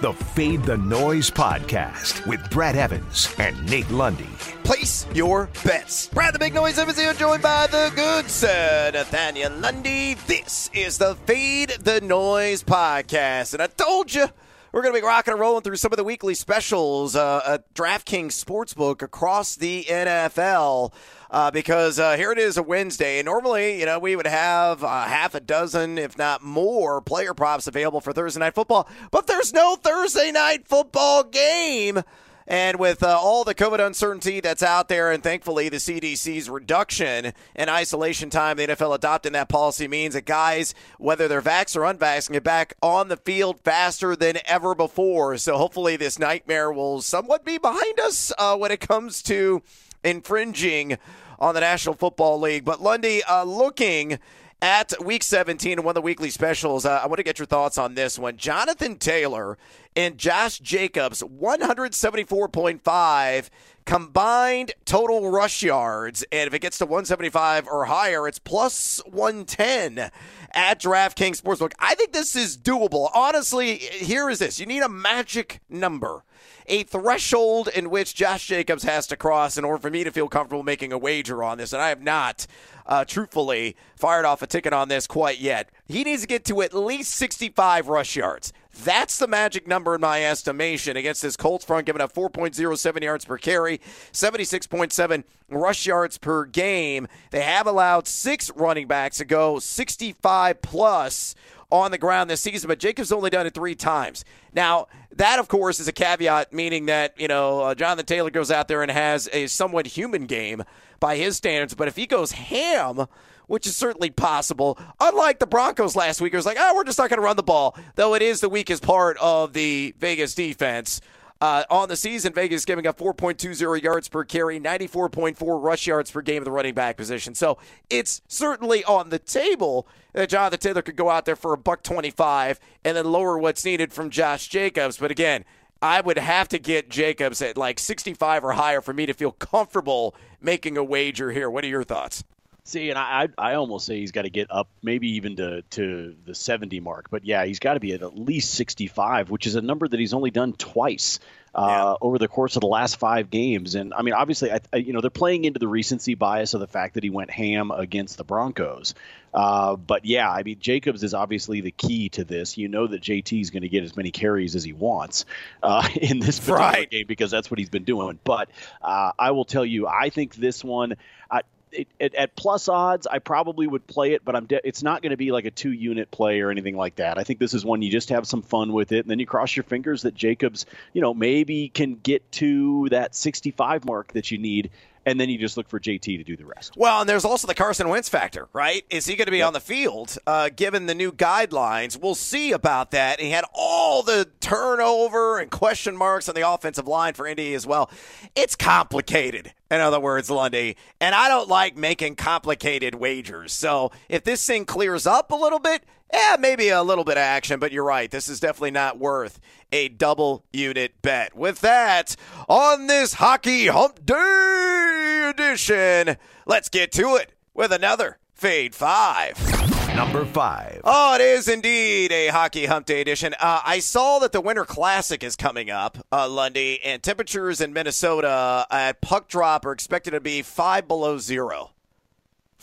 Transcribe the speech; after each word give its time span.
the 0.00 0.12
Fade 0.14 0.62
the 0.62 0.78
Noise 0.78 1.30
podcast 1.30 2.26
with 2.26 2.48
Brad 2.50 2.74
Evans 2.74 3.34
and 3.38 3.70
Nate 3.70 3.90
Lundy. 3.90 4.24
Place 4.64 5.06
your 5.14 5.50
bets. 5.62 6.08
Brad 6.08 6.34
the 6.34 6.38
Big 6.38 6.54
Noise 6.54 6.78
Evans 6.78 6.98
here, 6.98 7.12
joined 7.12 7.42
by 7.42 7.66
the 7.66 7.92
good 7.94 8.30
sir 8.30 8.90
Nathaniel 8.94 9.52
Lundy. 9.52 10.14
This 10.26 10.70
is 10.72 10.96
the 10.96 11.16
Fade 11.26 11.70
the 11.80 12.00
Noise 12.00 12.62
podcast. 12.62 13.52
And 13.52 13.62
I 13.62 13.66
told 13.66 14.14
you 14.14 14.26
we're 14.72 14.82
going 14.82 14.94
to 14.94 15.00
be 15.00 15.06
rocking 15.06 15.32
and 15.32 15.40
rolling 15.40 15.62
through 15.62 15.76
some 15.76 15.92
of 15.92 15.98
the 15.98 16.04
weekly 16.04 16.34
specials 16.34 17.14
uh, 17.14 17.42
at 17.46 17.74
DraftKings 17.74 18.42
Sportsbook 18.42 19.02
across 19.02 19.54
the 19.54 19.84
NFL. 19.84 20.94
Uh, 21.30 21.48
because 21.48 22.00
uh, 22.00 22.16
here 22.16 22.32
it 22.32 22.38
is 22.38 22.56
a 22.56 22.62
Wednesday. 22.62 23.20
And 23.20 23.26
normally, 23.26 23.78
you 23.78 23.86
know, 23.86 24.00
we 24.00 24.16
would 24.16 24.26
have 24.26 24.82
uh, 24.82 25.04
half 25.04 25.36
a 25.36 25.40
dozen, 25.40 25.96
if 25.96 26.18
not 26.18 26.42
more, 26.42 27.00
player 27.00 27.34
props 27.34 27.68
available 27.68 28.00
for 28.00 28.12
Thursday 28.12 28.40
night 28.40 28.54
football. 28.54 28.88
But 29.12 29.28
there's 29.28 29.52
no 29.52 29.76
Thursday 29.76 30.32
night 30.32 30.66
football 30.66 31.22
game. 31.22 32.02
And 32.50 32.80
with 32.80 33.04
uh, 33.04 33.16
all 33.16 33.44
the 33.44 33.54
COVID 33.54 33.78
uncertainty 33.78 34.40
that's 34.40 34.64
out 34.64 34.88
there, 34.88 35.12
and 35.12 35.22
thankfully 35.22 35.68
the 35.68 35.76
CDC's 35.76 36.50
reduction 36.50 37.32
in 37.54 37.68
isolation 37.68 38.28
time, 38.28 38.56
the 38.56 38.66
NFL 38.66 38.92
adopting 38.92 39.34
that 39.34 39.48
policy 39.48 39.86
means 39.86 40.14
that 40.14 40.24
guys, 40.24 40.74
whether 40.98 41.28
they're 41.28 41.40
vaxxed 41.40 41.76
or 41.76 41.82
unvaxxed, 41.82 42.26
can 42.26 42.32
get 42.32 42.42
back 42.42 42.74
on 42.82 43.06
the 43.06 43.16
field 43.16 43.60
faster 43.60 44.16
than 44.16 44.38
ever 44.46 44.74
before. 44.74 45.36
So 45.36 45.58
hopefully 45.58 45.96
this 45.96 46.18
nightmare 46.18 46.72
will 46.72 47.00
somewhat 47.02 47.44
be 47.44 47.56
behind 47.56 48.00
us 48.00 48.32
uh, 48.36 48.56
when 48.56 48.72
it 48.72 48.80
comes 48.80 49.22
to 49.22 49.62
infringing 50.04 50.98
on 51.38 51.54
the 51.54 51.60
National 51.60 51.94
Football 51.94 52.40
League. 52.40 52.64
But 52.64 52.82
Lundy, 52.82 53.22
uh, 53.24 53.44
looking 53.44 54.18
at 54.62 54.92
week 55.02 55.22
17 55.22 55.78
and 55.78 55.84
one 55.84 55.92
of 55.92 55.94
the 55.94 56.02
weekly 56.02 56.28
specials, 56.30 56.84
uh, 56.84 57.00
I 57.02 57.06
want 57.06 57.16
to 57.18 57.22
get 57.22 57.38
your 57.38 57.46
thoughts 57.46 57.78
on 57.78 57.94
this 57.94 58.18
one. 58.18 58.36
Jonathan 58.36 58.96
Taylor 58.96 59.56
and 59.96 60.18
Josh 60.18 60.58
Jacobs, 60.58 61.22
174.5 61.22 63.48
combined 63.86 64.72
total 64.84 65.30
rush 65.30 65.62
yards. 65.62 66.22
And 66.30 66.46
if 66.46 66.52
it 66.54 66.60
gets 66.60 66.78
to 66.78 66.86
175 66.86 67.66
or 67.66 67.86
higher, 67.86 68.28
it's 68.28 68.38
plus 68.38 69.00
110 69.06 70.10
at 70.52 70.80
DraftKings 70.80 71.40
Sportsbook. 71.40 71.72
I 71.78 71.94
think 71.94 72.12
this 72.12 72.36
is 72.36 72.58
doable. 72.58 73.10
Honestly, 73.14 73.76
here 73.76 74.28
is 74.28 74.38
this 74.38 74.60
you 74.60 74.66
need 74.66 74.82
a 74.82 74.88
magic 74.88 75.60
number 75.68 76.24
a 76.70 76.84
threshold 76.84 77.68
in 77.68 77.90
which 77.90 78.14
Josh 78.14 78.46
Jacobs 78.46 78.84
has 78.84 79.06
to 79.08 79.16
cross 79.16 79.58
in 79.58 79.64
order 79.64 79.82
for 79.82 79.90
me 79.90 80.04
to 80.04 80.12
feel 80.12 80.28
comfortable 80.28 80.62
making 80.62 80.92
a 80.92 80.98
wager 80.98 81.42
on 81.42 81.58
this. 81.58 81.72
And 81.72 81.82
I 81.82 81.88
have 81.88 82.00
not, 82.00 82.46
uh, 82.86 83.04
truthfully, 83.04 83.76
fired 83.96 84.24
off 84.24 84.40
a 84.40 84.46
ticket 84.46 84.72
on 84.72 84.88
this 84.88 85.06
quite 85.06 85.40
yet. 85.40 85.68
He 85.86 86.04
needs 86.04 86.22
to 86.22 86.28
get 86.28 86.44
to 86.46 86.62
at 86.62 86.72
least 86.72 87.12
65 87.14 87.88
rush 87.88 88.14
yards. 88.14 88.52
That's 88.84 89.18
the 89.18 89.26
magic 89.26 89.66
number 89.66 89.96
in 89.96 90.00
my 90.00 90.24
estimation 90.24 90.96
against 90.96 91.22
this 91.22 91.36
Colts 91.36 91.64
front, 91.64 91.86
giving 91.86 92.00
up 92.00 92.14
4.07 92.14 93.02
yards 93.02 93.24
per 93.24 93.36
carry, 93.36 93.80
76.7 94.12 95.24
rush 95.50 95.86
yards 95.86 96.18
per 96.18 96.44
game. 96.44 97.08
They 97.32 97.42
have 97.42 97.66
allowed 97.66 98.06
six 98.06 98.48
running 98.54 98.86
backs 98.86 99.18
to 99.18 99.24
go 99.24 99.58
65 99.58 100.62
plus 100.62 101.34
on 101.70 101.90
the 101.90 101.98
ground 101.98 102.28
this 102.30 102.40
season, 102.40 102.68
but 102.68 102.78
Jacobs 102.78 103.12
only 103.12 103.30
done 103.30 103.46
it 103.46 103.54
three 103.54 103.74
times. 103.74 104.24
Now, 104.52 104.88
that, 105.12 105.38
of 105.38 105.48
course, 105.48 105.80
is 105.80 105.88
a 105.88 105.92
caveat, 105.92 106.52
meaning 106.52 106.86
that, 106.86 107.18
you 107.18 107.28
know, 107.28 107.60
uh, 107.60 107.74
Jonathan 107.74 108.06
Taylor 108.06 108.30
goes 108.30 108.50
out 108.50 108.68
there 108.68 108.82
and 108.82 108.90
has 108.90 109.28
a 109.32 109.46
somewhat 109.46 109.86
human 109.86 110.26
game 110.26 110.64
by 110.98 111.16
his 111.16 111.36
standards, 111.36 111.74
but 111.74 111.88
if 111.88 111.96
he 111.96 112.06
goes 112.06 112.32
ham, 112.32 113.06
which 113.46 113.66
is 113.66 113.76
certainly 113.76 114.10
possible. 114.10 114.78
Unlike 115.00 115.40
the 115.40 115.46
Broncos 115.46 115.96
last 115.96 116.20
week, 116.20 116.32
it 116.32 116.36
was 116.36 116.46
like, 116.46 116.56
oh, 116.60 116.72
we're 116.76 116.84
just 116.84 116.98
not 116.98 117.10
going 117.10 117.18
to 117.18 117.24
run 117.24 117.34
the 117.34 117.42
ball, 117.42 117.76
though 117.96 118.14
it 118.14 118.22
is 118.22 118.40
the 118.40 118.48
weakest 118.48 118.80
part 118.80 119.16
of 119.20 119.54
the 119.54 119.92
Vegas 119.98 120.36
defense. 120.36 121.00
Uh, 121.40 121.64
on 121.70 121.88
the 121.88 121.96
season, 121.96 122.34
Vegas 122.34 122.66
giving 122.66 122.86
up 122.86 122.98
4.20 122.98 123.82
yards 123.82 124.08
per 124.08 124.24
carry, 124.24 124.60
94.4 124.60 125.62
rush 125.62 125.86
yards 125.86 126.10
per 126.10 126.20
game 126.20 126.38
of 126.38 126.44
the 126.44 126.50
running 126.50 126.74
back 126.74 126.98
position. 126.98 127.34
So 127.34 127.56
it's 127.88 128.20
certainly 128.28 128.84
on 128.84 129.08
the 129.08 129.18
table 129.18 129.88
that 130.12 130.28
Jonathan 130.28 130.58
Taylor 130.58 130.82
could 130.82 130.96
go 130.96 131.08
out 131.08 131.24
there 131.24 131.36
for 131.36 131.54
a 131.54 131.58
buck 131.58 131.82
25 131.82 132.60
and 132.84 132.96
then 132.96 133.06
lower 133.06 133.38
what's 133.38 133.64
needed 133.64 133.90
from 133.92 134.10
Josh 134.10 134.48
Jacobs. 134.48 134.98
But 134.98 135.10
again, 135.10 135.46
I 135.80 136.02
would 136.02 136.18
have 136.18 136.48
to 136.48 136.58
get 136.58 136.90
Jacobs 136.90 137.40
at 137.40 137.56
like 137.56 137.78
65 137.78 138.44
or 138.44 138.52
higher 138.52 138.82
for 138.82 138.92
me 138.92 139.06
to 139.06 139.14
feel 139.14 139.32
comfortable 139.32 140.14
making 140.42 140.76
a 140.76 140.84
wager 140.84 141.30
here. 141.30 141.48
What 141.48 141.64
are 141.64 141.68
your 141.68 141.84
thoughts? 141.84 142.22
See, 142.64 142.90
and 142.90 142.98
I 142.98 143.28
I 143.38 143.54
almost 143.54 143.86
say 143.86 143.98
he's 143.98 144.12
got 144.12 144.22
to 144.22 144.30
get 144.30 144.48
up, 144.50 144.68
maybe 144.82 145.12
even 145.16 145.36
to 145.36 145.62
to 145.62 146.14
the 146.24 146.34
70 146.34 146.80
mark. 146.80 147.10
But 147.10 147.24
yeah, 147.24 147.44
he's 147.44 147.58
got 147.58 147.74
to 147.74 147.80
be 147.80 147.92
at 147.94 148.02
at 148.02 148.18
least 148.18 148.54
65, 148.54 149.30
which 149.30 149.46
is 149.46 149.54
a 149.54 149.62
number 149.62 149.88
that 149.88 149.98
he's 149.98 150.14
only 150.14 150.30
done 150.30 150.52
twice. 150.52 151.18
Uh, 151.52 151.66
yeah. 151.68 151.94
over 152.00 152.16
the 152.16 152.28
course 152.28 152.54
of 152.54 152.60
the 152.60 152.68
last 152.68 152.96
five 152.96 153.28
games. 153.28 153.74
And 153.74 153.92
I 153.92 154.02
mean, 154.02 154.14
obviously, 154.14 154.52
I, 154.52 154.60
I, 154.72 154.76
you 154.76 154.92
know, 154.92 155.00
they're 155.00 155.10
playing 155.10 155.44
into 155.44 155.58
the 155.58 155.66
recency 155.66 156.14
bias 156.14 156.54
of 156.54 156.60
the 156.60 156.68
fact 156.68 156.94
that 156.94 157.02
he 157.02 157.10
went 157.10 157.28
ham 157.28 157.72
against 157.72 158.18
the 158.18 158.22
Broncos. 158.22 158.94
Uh, 159.34 159.74
but 159.74 160.04
yeah, 160.04 160.30
I 160.30 160.44
mean, 160.44 160.60
Jacobs 160.60 161.02
is 161.02 161.12
obviously 161.12 161.60
the 161.60 161.72
key 161.72 162.08
to 162.10 162.24
this. 162.24 162.56
You 162.56 162.68
know 162.68 162.86
that 162.86 163.02
JT 163.02 163.40
is 163.40 163.50
going 163.50 163.62
to 163.62 163.68
get 163.68 163.82
as 163.82 163.96
many 163.96 164.12
carries 164.12 164.54
as 164.54 164.62
he 164.62 164.72
wants 164.72 165.24
uh, 165.60 165.88
in 165.96 166.20
this 166.20 166.38
particular 166.38 166.60
right. 166.60 166.90
game 166.90 167.06
because 167.08 167.32
that's 167.32 167.50
what 167.50 167.58
he's 167.58 167.68
been 167.68 167.82
doing. 167.82 168.20
But 168.22 168.50
uh, 168.80 169.10
I 169.18 169.32
will 169.32 169.44
tell 169.44 169.64
you, 169.64 169.88
I 169.88 170.10
think 170.10 170.36
this 170.36 170.62
one. 170.62 170.94
I, 171.28 171.42
it, 171.72 171.88
it, 171.98 172.14
at 172.14 172.36
plus 172.36 172.68
odds, 172.68 173.06
I 173.06 173.18
probably 173.18 173.66
would 173.66 173.86
play 173.86 174.12
it, 174.12 174.24
but 174.24 174.36
I'm 174.36 174.46
de- 174.46 174.66
it's 174.66 174.82
not 174.82 175.02
going 175.02 175.10
to 175.10 175.16
be 175.16 175.32
like 175.32 175.44
a 175.44 175.50
two 175.50 175.72
unit 175.72 176.10
play 176.10 176.40
or 176.40 176.50
anything 176.50 176.76
like 176.76 176.96
that. 176.96 177.18
I 177.18 177.24
think 177.24 177.38
this 177.38 177.54
is 177.54 177.64
one 177.64 177.82
you 177.82 177.90
just 177.90 178.10
have 178.10 178.26
some 178.26 178.42
fun 178.42 178.72
with 178.72 178.92
it, 178.92 179.00
and 179.00 179.10
then 179.10 179.18
you 179.18 179.26
cross 179.26 179.54
your 179.56 179.64
fingers 179.64 180.02
that 180.02 180.14
Jacobs, 180.14 180.66
you 180.92 181.00
know, 181.00 181.14
maybe 181.14 181.68
can 181.68 181.94
get 181.94 182.30
to 182.32 182.88
that 182.90 183.14
65 183.14 183.84
mark 183.84 184.12
that 184.12 184.30
you 184.30 184.38
need 184.38 184.70
and 185.06 185.18
then 185.18 185.28
you 185.28 185.38
just 185.38 185.56
look 185.56 185.68
for 185.68 185.80
JT 185.80 186.02
to 186.02 186.24
do 186.24 186.36
the 186.36 186.44
rest. 186.44 186.76
Well, 186.76 187.00
and 187.00 187.08
there's 187.08 187.24
also 187.24 187.46
the 187.46 187.54
Carson 187.54 187.88
Wentz 187.88 188.08
factor, 188.08 188.48
right? 188.52 188.84
Is 188.90 189.06
he 189.06 189.16
going 189.16 189.26
to 189.26 189.32
be 189.32 189.38
yep. 189.38 189.48
on 189.48 189.52
the 189.52 189.60
field 189.60 190.18
uh, 190.26 190.50
given 190.54 190.86
the 190.86 190.94
new 190.94 191.12
guidelines? 191.12 192.00
We'll 192.00 192.14
see 192.14 192.52
about 192.52 192.90
that. 192.90 193.20
He 193.20 193.30
had 193.30 193.44
all 193.54 194.02
the 194.02 194.28
turnover 194.40 195.38
and 195.38 195.50
question 195.50 195.96
marks 195.96 196.28
on 196.28 196.34
the 196.34 196.48
offensive 196.48 196.86
line 196.86 197.14
for 197.14 197.26
Indy 197.26 197.54
as 197.54 197.66
well. 197.66 197.90
It's 198.34 198.56
complicated, 198.56 199.52
in 199.70 199.80
other 199.80 200.00
words, 200.00 200.30
Lundy, 200.30 200.76
and 201.00 201.14
I 201.14 201.28
don't 201.28 201.48
like 201.48 201.76
making 201.76 202.16
complicated 202.16 202.94
wagers. 202.94 203.52
So 203.52 203.92
if 204.08 204.24
this 204.24 204.44
thing 204.44 204.64
clears 204.64 205.06
up 205.06 205.32
a 205.32 205.36
little 205.36 205.58
bit, 205.58 205.82
yeah, 206.12 206.36
maybe 206.38 206.68
a 206.68 206.82
little 206.82 207.04
bit 207.04 207.16
of 207.16 207.22
action, 207.22 207.60
but 207.60 207.72
you're 207.72 207.84
right. 207.84 208.10
This 208.10 208.28
is 208.28 208.40
definitely 208.40 208.72
not 208.72 208.98
worth 208.98 209.40
a 209.72 209.88
double 209.88 210.44
unit 210.52 211.00
bet. 211.02 211.36
With 211.36 211.60
that, 211.60 212.16
on 212.48 212.86
this 212.86 213.14
Hockey 213.14 213.66
Hump 213.66 214.04
Day 214.04 215.30
edition, 215.30 216.16
let's 216.46 216.68
get 216.68 216.92
to 216.92 217.16
it 217.16 217.32
with 217.54 217.72
another 217.72 218.18
Fade 218.34 218.74
5. 218.74 219.60
Number 219.94 220.24
five. 220.24 220.80
Oh, 220.84 221.16
it 221.16 221.20
is 221.20 221.48
indeed 221.48 222.12
a 222.12 222.28
Hockey 222.28 222.66
Hump 222.66 222.86
Day 222.86 223.00
edition. 223.00 223.34
Uh, 223.34 223.60
I 223.64 223.80
saw 223.80 224.20
that 224.20 224.32
the 224.32 224.40
Winter 224.40 224.64
Classic 224.64 225.22
is 225.22 225.34
coming 225.36 225.68
up, 225.68 225.98
uh, 226.12 226.28
Lundy, 226.28 226.80
and 226.82 227.02
temperatures 227.02 227.60
in 227.60 227.72
Minnesota 227.72 228.66
at 228.70 229.00
puck 229.00 229.28
drop 229.28 229.66
are 229.66 229.72
expected 229.72 230.12
to 230.12 230.20
be 230.20 230.42
five 230.42 230.86
below 230.86 231.18
zero. 231.18 231.72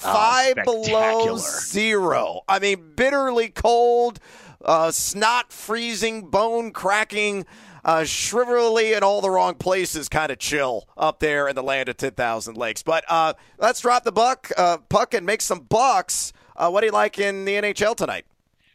Oh, 0.03 0.13
five 0.13 0.55
oh, 0.65 0.83
below 0.83 1.37
zero. 1.37 2.41
I 2.47 2.59
mean, 2.59 2.93
bitterly 2.95 3.49
cold, 3.49 4.19
uh, 4.63 4.91
snot 4.91 5.51
freezing, 5.51 6.29
bone 6.29 6.71
cracking, 6.71 7.45
uh, 7.83 8.01
shrivelly 8.01 8.95
in 8.95 9.03
all 9.03 9.21
the 9.21 9.29
wrong 9.29 9.55
places, 9.55 10.09
kind 10.09 10.31
of 10.31 10.39
chill 10.39 10.87
up 10.97 11.19
there 11.19 11.47
in 11.47 11.55
the 11.55 11.63
land 11.63 11.89
of 11.89 11.97
10,000 11.97 12.57
lakes. 12.57 12.83
But 12.83 13.05
uh, 13.07 13.33
let's 13.57 13.79
drop 13.79 14.03
the 14.03 14.11
buck, 14.11 14.51
uh, 14.57 14.77
puck 14.89 15.13
and 15.13 15.25
make 15.25 15.41
some 15.41 15.61
bucks. 15.61 16.33
Uh, 16.55 16.69
what 16.69 16.81
do 16.81 16.87
you 16.87 16.91
like 16.91 17.17
in 17.17 17.45
the 17.45 17.53
NHL 17.53 17.95
tonight? 17.95 18.25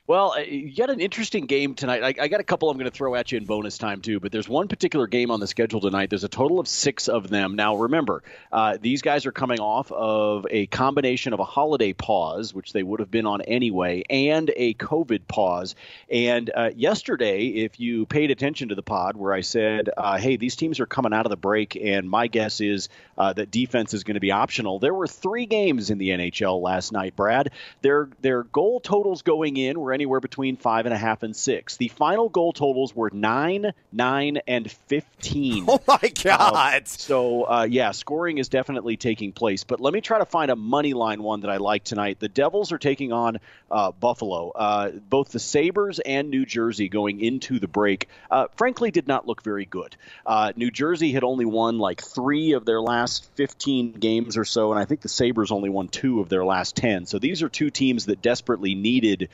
Well, 0.09 0.33
uh, 0.37 0.41
you 0.41 0.75
got 0.75 0.91
an 0.91 0.99
interesting 0.99 1.47
game 1.47 1.77
tonight. 1.77 2.03
I, 2.03 2.25
I 2.25 2.27
got 2.27 2.41
a 2.41 2.45
couple 2.45 2.69
I'm 2.69 2.77
going 2.77 2.91
to 2.91 2.97
throw 2.97 3.15
at 3.15 3.31
you 3.31 3.39
in 3.39 3.45
bonus 3.45 3.79
time, 3.79 4.01
too, 4.01 4.19
but 4.19 4.33
there's 4.33 4.49
one 4.49 4.67
particular 4.67 5.07
game 5.07 5.31
on 5.31 5.39
the 5.39 5.47
schedule 5.47 5.81
tonight. 5.81 6.11
There's 6.11 6.25
a 6.25 6.29
total 6.29 6.59
of 6.59 6.67
six 6.67 7.07
of 7.09 7.29
them. 7.29 7.55
Now, 7.55 7.77
remember, 7.77 8.25
uh, 8.51 8.79
these 8.81 9.01
guys 9.01 9.27
are 9.27 9.33
coming 9.33 9.61
off 9.61 9.93
of 9.93 10.45
a 10.51 10.67
combination 10.67 11.35
of 11.35 11.39
a 11.39 11.45
holiday 11.45 11.93
pause, 11.93 12.53
which 12.53 12.73
they 12.73 12.83
would 12.83 12.99
have 12.99 13.13
been 13.13 13.27
on 13.27 13.43
anyway, 13.43 14.03
and 14.11 14.51
a 14.57 14.75
COVID 14.75 15.29
pause. 15.29 15.77
And 16.11 16.51
uh, 16.53 16.71
yesterday, 16.75 17.47
if 17.47 17.79
you 17.79 18.05
paid 18.05 18.33
attention 18.33 18.71
to 18.71 18.75
the 18.75 18.83
pod 18.83 19.17
where 19.17 19.33
I 19.33 19.43
said, 19.43 19.89
uh, 19.97 20.19
hey, 20.19 20.37
these 20.37 20.57
teams 20.57 20.81
are 20.81 20.87
coming 20.87 21.13
out 21.13 21.27
of 21.27 21.31
the 21.31 21.37
break, 21.37 21.77
and 21.77 22.11
my 22.11 22.27
guess 22.27 22.61
is 22.61 22.89
uh, 23.17 23.35
that 23.35 23.53
defense 23.53 23.95
is 23.95 24.03
going 24.03 24.15
to 24.15 24.21
be 24.21 24.33
optional, 24.33 24.81
there 24.81 24.95
were 24.95 25.07
three 25.07 25.47
games 25.47 25.91
in 25.91 25.99
the 25.99 26.09
NHL 26.09 26.61
last 26.61 26.91
night, 26.91 27.15
Brad. 27.15 27.53
Their, 27.83 28.09
their 28.21 28.43
goal 28.43 28.81
totals 28.81 29.23
going 29.23 29.57
in 29.57 29.79
were 29.79 29.92
anywhere 29.93 30.21
between 30.21 30.57
five 30.57 30.87
and 30.87 30.95
a 30.95 30.99
half 30.99 31.23
and 31.23 31.35
six. 31.35 31.77
The 31.77 31.89
final 31.89 32.29
goal 32.29 32.53
totals 32.53 32.95
were 32.95 33.11
nine, 33.13 33.73
nine, 33.93 34.39
and 34.47 34.71
15. 34.71 35.67
Oh, 35.73 35.81
my 35.87 36.13
God. 36.23 36.75
Um, 36.75 36.83
so, 36.85 37.45
uh, 37.45 37.67
yeah, 37.69 37.93
scoring 37.93 38.39
is 38.39 38.49
definitely 38.49 38.97
taking 38.97 39.33
place. 39.33 39.65
But 39.65 39.81
let 39.81 39.95
me 39.95 40.01
try 40.01 40.19
to 40.19 40.25
find 40.25 40.51
a 40.51 40.57
money 40.57 40.93
line 40.93 41.23
one 41.23 41.41
that 41.41 41.51
I 41.51 41.59
like 41.59 41.85
tonight. 41.85 42.19
The 42.19 42.29
Devils 42.29 42.73
are 42.73 42.79
taking 42.79 43.13
on 43.13 43.39
uh, 43.71 43.93
Buffalo. 43.93 44.51
Uh, 44.51 44.91
both 44.91 45.31
the 45.31 45.39
Sabres 45.39 45.99
and 46.01 46.31
New 46.31 46.45
Jersey 46.45 46.89
going 46.89 47.21
into 47.21 47.59
the 47.59 47.69
break, 47.69 48.09
uh, 48.31 48.49
frankly, 48.57 48.91
did 48.91 49.09
not 49.09 49.27
look 49.27 49.43
very 49.43 49.65
good. 49.65 49.97
Uh, 50.27 50.53
New 50.57 50.71
Jersey 50.71 51.13
had 51.13 51.25
only 51.25 51.45
won 51.45 51.79
like 51.79 52.03
three 52.03 52.53
of 52.53 52.65
their 52.65 52.81
last 52.81 53.31
15 53.35 53.93
games 53.93 54.37
or 54.37 54.45
so, 54.45 54.73
and 54.73 54.81
I 54.81 54.85
think 54.85 55.01
the 55.01 55.09
Sabres 55.09 55.51
only 55.51 55.71
won 55.71 55.89
two 55.89 56.21
of 56.21 56.29
their 56.29 56.45
last 56.45 56.77
10. 56.77 57.07
So 57.07 57.19
these 57.19 57.43
are 57.43 57.49
two 57.49 57.71
teams 57.71 58.07
that 58.07 58.23
desperately 58.23 58.75
needed 58.75 59.29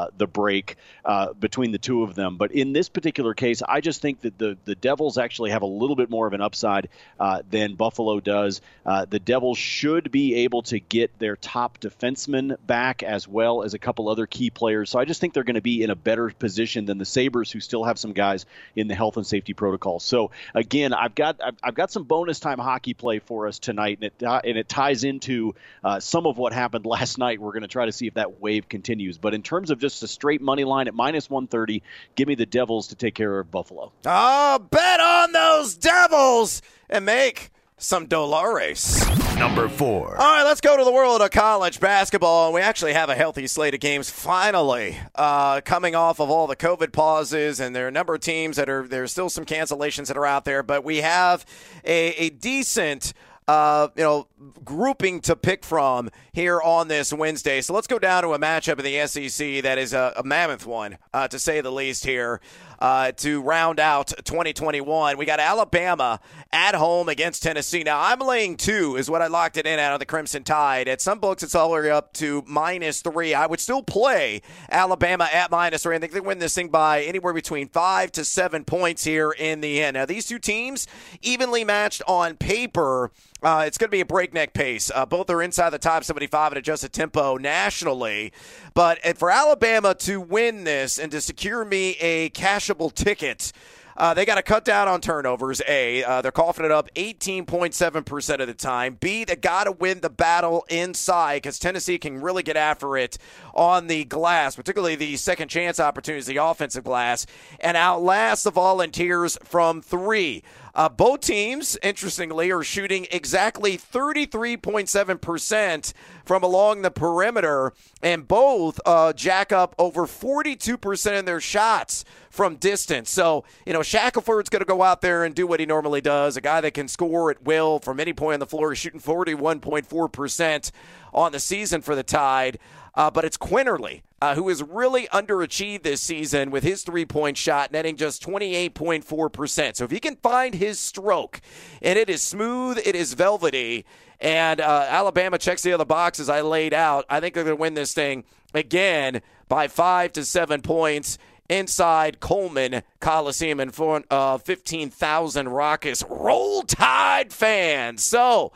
uh, 0.00 0.08
the 0.16 0.26
break 0.26 0.76
uh, 1.04 1.32
between 1.34 1.72
the 1.72 1.78
two 1.78 2.02
of 2.02 2.14
them. 2.14 2.36
But 2.36 2.52
in 2.52 2.72
this 2.72 2.88
particular 2.88 3.34
case, 3.34 3.62
I 3.66 3.80
just 3.80 4.00
think 4.00 4.22
that 4.22 4.38
the, 4.38 4.56
the 4.64 4.74
Devils 4.74 5.18
actually 5.18 5.50
have 5.50 5.62
a 5.62 5.66
little 5.66 5.96
bit 5.96 6.08
more 6.08 6.26
of 6.26 6.32
an 6.32 6.40
upside 6.40 6.88
uh, 7.18 7.42
than 7.50 7.74
Buffalo 7.74 8.20
does. 8.20 8.62
Uh, 8.86 9.04
the 9.04 9.18
Devils 9.18 9.58
should 9.58 10.10
be 10.10 10.36
able 10.36 10.62
to 10.62 10.80
get 10.80 11.18
their 11.18 11.36
top 11.36 11.80
defenseman 11.80 12.56
back 12.66 13.02
as 13.02 13.28
well 13.28 13.62
as 13.62 13.74
a 13.74 13.78
couple 13.78 14.08
other 14.08 14.26
key 14.26 14.48
players. 14.48 14.88
So 14.88 14.98
I 14.98 15.04
just 15.04 15.20
think 15.20 15.34
they're 15.34 15.44
going 15.44 15.54
to 15.54 15.60
be 15.60 15.82
in 15.82 15.90
a 15.90 15.96
better 15.96 16.30
position 16.30 16.86
than 16.86 16.96
the 16.96 17.04
Sabres, 17.04 17.50
who 17.50 17.60
still 17.60 17.84
have 17.84 17.98
some 17.98 18.12
guys 18.12 18.46
in 18.74 18.88
the 18.88 18.94
health 18.94 19.18
and 19.18 19.26
safety 19.26 19.52
protocols. 19.52 20.02
So 20.02 20.30
again, 20.54 20.94
I've 20.94 21.14
got 21.14 21.40
I've, 21.44 21.56
I've 21.62 21.74
got 21.74 21.90
some 21.90 22.04
bonus 22.04 22.40
time 22.40 22.58
hockey 22.58 22.94
play 22.94 23.18
for 23.18 23.46
us 23.48 23.58
tonight, 23.58 23.98
and 24.00 24.04
it 24.04 24.22
uh, 24.22 24.40
and 24.42 24.56
it 24.56 24.68
ties 24.68 25.04
into 25.04 25.54
some 25.98 26.26
of 26.26 26.38
what 26.38 26.54
happened 26.54 26.86
last 26.90 27.18
night. 27.18 27.38
We're 27.38 27.52
going 27.52 27.62
to 27.62 27.68
try 27.68 27.84
to 27.84 27.92
see 27.92 28.06
if 28.06 28.14
that 28.14 28.40
wave 28.40 28.68
continues. 28.68 29.18
But 29.18 29.34
in 29.34 29.42
terms 29.42 29.70
of 29.70 29.78
just 29.78 29.89
a 30.02 30.08
straight 30.08 30.40
money 30.40 30.64
line 30.64 30.88
at 30.88 30.94
minus 30.94 31.28
130, 31.28 31.82
give 32.14 32.28
me 32.28 32.34
the 32.34 32.46
Devils 32.46 32.88
to 32.88 32.94
take 32.94 33.14
care 33.14 33.38
of 33.38 33.50
Buffalo. 33.50 33.92
Oh, 34.06 34.58
bet 34.70 35.00
on 35.00 35.32
those 35.32 35.74
Devils 35.74 36.62
and 36.88 37.04
make 37.04 37.50
some 37.80 38.06
dollars. 38.06 39.02
Number 39.38 39.68
four. 39.70 40.16
All 40.18 40.32
right, 40.36 40.42
let's 40.42 40.60
go 40.60 40.76
to 40.76 40.84
the 40.84 40.92
world 40.92 41.22
of 41.22 41.30
college 41.30 41.80
basketball. 41.80 42.46
And 42.46 42.54
we 42.54 42.60
actually 42.60 42.92
have 42.92 43.08
a 43.08 43.14
healthy 43.14 43.46
slate 43.46 43.72
of 43.72 43.80
games 43.80 44.10
finally 44.10 44.98
uh, 45.14 45.62
coming 45.62 45.94
off 45.94 46.20
of 46.20 46.28
all 46.28 46.46
the 46.46 46.56
COVID 46.56 46.92
pauses. 46.92 47.58
And 47.58 47.74
there 47.74 47.86
are 47.86 47.88
a 47.88 47.92
number 47.92 48.14
of 48.14 48.20
teams 48.20 48.56
that 48.56 48.68
are, 48.68 48.86
there's 48.86 49.12
still 49.12 49.30
some 49.30 49.46
cancellations 49.46 50.08
that 50.08 50.18
are 50.18 50.26
out 50.26 50.44
there, 50.44 50.62
but 50.62 50.84
we 50.84 50.98
have 50.98 51.46
a, 51.84 52.08
a 52.16 52.28
decent 52.30 53.14
uh, 53.50 53.88
you 53.96 54.04
know, 54.04 54.28
grouping 54.64 55.20
to 55.20 55.34
pick 55.34 55.64
from 55.64 56.08
here 56.32 56.60
on 56.62 56.86
this 56.86 57.12
Wednesday. 57.12 57.60
So 57.60 57.74
let's 57.74 57.88
go 57.88 57.98
down 57.98 58.22
to 58.22 58.32
a 58.32 58.38
matchup 58.38 58.78
in 58.78 58.84
the 58.84 59.06
SEC 59.08 59.64
that 59.64 59.76
is 59.76 59.92
a, 59.92 60.12
a 60.16 60.22
mammoth 60.22 60.66
one, 60.66 60.98
uh, 61.12 61.26
to 61.26 61.36
say 61.36 61.60
the 61.60 61.72
least 61.72 62.04
here 62.04 62.40
uh, 62.80 63.12
to 63.12 63.42
round 63.42 63.78
out 63.78 64.08
2021. 64.24 65.18
We 65.18 65.26
got 65.26 65.40
Alabama 65.40 66.20
at 66.52 66.74
home 66.74 67.08
against 67.08 67.42
Tennessee. 67.42 67.82
Now, 67.82 68.00
I'm 68.00 68.20
laying 68.20 68.56
two, 68.56 68.96
is 68.96 69.10
what 69.10 69.22
I 69.22 69.26
locked 69.26 69.56
it 69.56 69.66
in 69.66 69.78
out 69.78 69.92
of 69.92 70.00
the 70.00 70.06
Crimson 70.06 70.44
Tide. 70.44 70.88
At 70.88 71.00
some 71.00 71.18
books, 71.18 71.42
it's 71.42 71.54
all 71.54 71.68
the 71.68 71.74
way 71.74 71.90
up 71.90 72.12
to 72.14 72.42
minus 72.46 73.02
three. 73.02 73.34
I 73.34 73.46
would 73.46 73.60
still 73.60 73.82
play 73.82 74.42
Alabama 74.70 75.28
at 75.32 75.50
minus 75.50 75.82
three. 75.82 75.96
I 75.96 75.98
think 75.98 76.12
they 76.12 76.20
win 76.20 76.38
this 76.38 76.54
thing 76.54 76.68
by 76.68 77.02
anywhere 77.02 77.34
between 77.34 77.68
five 77.68 78.12
to 78.12 78.24
seven 78.24 78.64
points 78.64 79.04
here 79.04 79.30
in 79.30 79.60
the 79.60 79.82
end. 79.82 79.94
Now, 79.94 80.06
these 80.06 80.26
two 80.26 80.38
teams 80.38 80.86
evenly 81.22 81.64
matched 81.64 82.02
on 82.06 82.36
paper. 82.36 83.10
Uh, 83.42 83.64
it's 83.66 83.78
going 83.78 83.88
to 83.88 83.92
be 83.92 84.00
a 84.00 84.06
breakneck 84.06 84.52
pace. 84.52 84.90
Uh, 84.94 85.06
both 85.06 85.30
are 85.30 85.40
inside 85.40 85.70
the 85.70 85.78
top 85.78 86.04
75 86.04 86.52
at 86.52 86.58
adjusted 86.58 86.92
tempo 86.92 87.38
nationally. 87.38 88.32
But 88.74 88.98
for 89.16 89.30
Alabama 89.30 89.94
to 89.94 90.20
win 90.20 90.64
this 90.64 90.98
and 90.98 91.10
to 91.12 91.20
secure 91.20 91.64
me 91.64 91.96
a 92.00 92.28
cashable 92.70 92.92
ticket, 92.92 93.52
uh, 93.96 94.14
they 94.14 94.24
got 94.24 94.36
to 94.36 94.42
cut 94.42 94.64
down 94.64 94.88
on 94.88 95.00
turnovers. 95.00 95.60
A, 95.68 96.02
uh, 96.04 96.22
they're 96.22 96.32
coughing 96.32 96.64
it 96.64 96.70
up 96.70 96.88
18.7% 96.94 98.40
of 98.40 98.46
the 98.46 98.54
time. 98.54 98.96
B, 98.98 99.24
they 99.24 99.36
got 99.36 99.64
to 99.64 99.72
win 99.72 100.00
the 100.00 100.08
battle 100.08 100.64
inside 100.70 101.36
because 101.36 101.58
Tennessee 101.58 101.98
can 101.98 102.20
really 102.20 102.42
get 102.42 102.56
after 102.56 102.96
it 102.96 103.18
on 103.52 103.88
the 103.88 104.04
glass, 104.04 104.56
particularly 104.56 104.96
the 104.96 105.16
second 105.16 105.48
chance 105.48 105.78
opportunities, 105.78 106.26
the 106.26 106.38
offensive 106.38 106.84
glass, 106.84 107.26
and 107.58 107.76
outlast 107.76 108.44
the 108.44 108.50
Volunteers 108.50 109.36
from 109.42 109.82
three. 109.82 110.42
Uh, 110.74 110.88
both 110.88 111.20
teams, 111.20 111.76
interestingly, 111.82 112.50
are 112.50 112.62
shooting 112.62 113.06
exactly 113.10 113.76
33.7% 113.76 115.92
from 116.24 116.42
along 116.42 116.82
the 116.82 116.90
perimeter, 116.90 117.72
and 118.02 118.28
both 118.28 118.80
uh, 118.86 119.12
jack 119.12 119.52
up 119.52 119.74
over 119.78 120.06
42% 120.06 121.18
of 121.18 121.26
their 121.26 121.40
shots 121.40 122.04
from 122.30 122.56
distance. 122.56 123.10
So, 123.10 123.44
you 123.66 123.72
know, 123.72 123.80
Shackelford's 123.80 124.48
going 124.48 124.60
to 124.60 124.66
go 124.66 124.82
out 124.82 125.00
there 125.00 125.24
and 125.24 125.34
do 125.34 125.46
what 125.46 125.60
he 125.60 125.66
normally 125.66 126.00
does. 126.00 126.36
A 126.36 126.40
guy 126.40 126.60
that 126.60 126.74
can 126.74 126.88
score 126.88 127.30
at 127.30 127.42
will 127.42 127.80
from 127.80 127.98
any 127.98 128.12
point 128.12 128.34
on 128.34 128.40
the 128.40 128.46
floor. 128.46 128.74
Shooting 128.74 129.00
41.4% 129.00 130.70
on 131.12 131.32
the 131.32 131.40
season 131.40 131.82
for 131.82 131.96
the 131.96 132.04
Tide. 132.04 132.58
Uh, 132.94 133.10
but 133.10 133.24
it's 133.24 133.36
Quinerly, 133.36 134.02
uh, 134.20 134.34
who 134.34 134.48
has 134.48 134.62
really 134.62 135.06
underachieved 135.08 135.82
this 135.82 136.00
season 136.00 136.50
with 136.50 136.64
his 136.64 136.82
three 136.82 137.04
point 137.04 137.36
shot, 137.36 137.72
netting 137.72 137.96
just 137.96 138.24
28.4%. 138.26 139.76
So 139.76 139.84
if 139.84 139.90
he 139.90 140.00
can 140.00 140.16
find 140.16 140.54
his 140.54 140.78
stroke, 140.78 141.40
and 141.80 141.98
it 141.98 142.10
is 142.10 142.22
smooth, 142.22 142.78
it 142.84 142.94
is 142.94 143.14
velvety, 143.14 143.84
and 144.20 144.60
uh, 144.60 144.86
Alabama 144.88 145.38
checks 145.38 145.62
the 145.62 145.72
other 145.72 145.84
boxes 145.84 146.28
I 146.28 146.42
laid 146.42 146.74
out, 146.74 147.06
I 147.08 147.20
think 147.20 147.34
they're 147.34 147.44
going 147.44 147.56
to 147.56 147.60
win 147.60 147.74
this 147.74 147.94
thing 147.94 148.24
again 148.52 149.22
by 149.48 149.68
five 149.68 150.12
to 150.12 150.24
seven 150.24 150.60
points 150.60 151.18
inside 151.50 152.20
Coleman 152.20 152.82
Coliseum 153.00 153.60
in 153.60 153.70
front 153.70 154.06
of 154.10 154.42
15,000 154.42 155.48
raucous 155.48 156.02
Roll 156.08 156.62
Tide 156.62 157.32
fans. 157.32 158.02
So, 158.02 158.52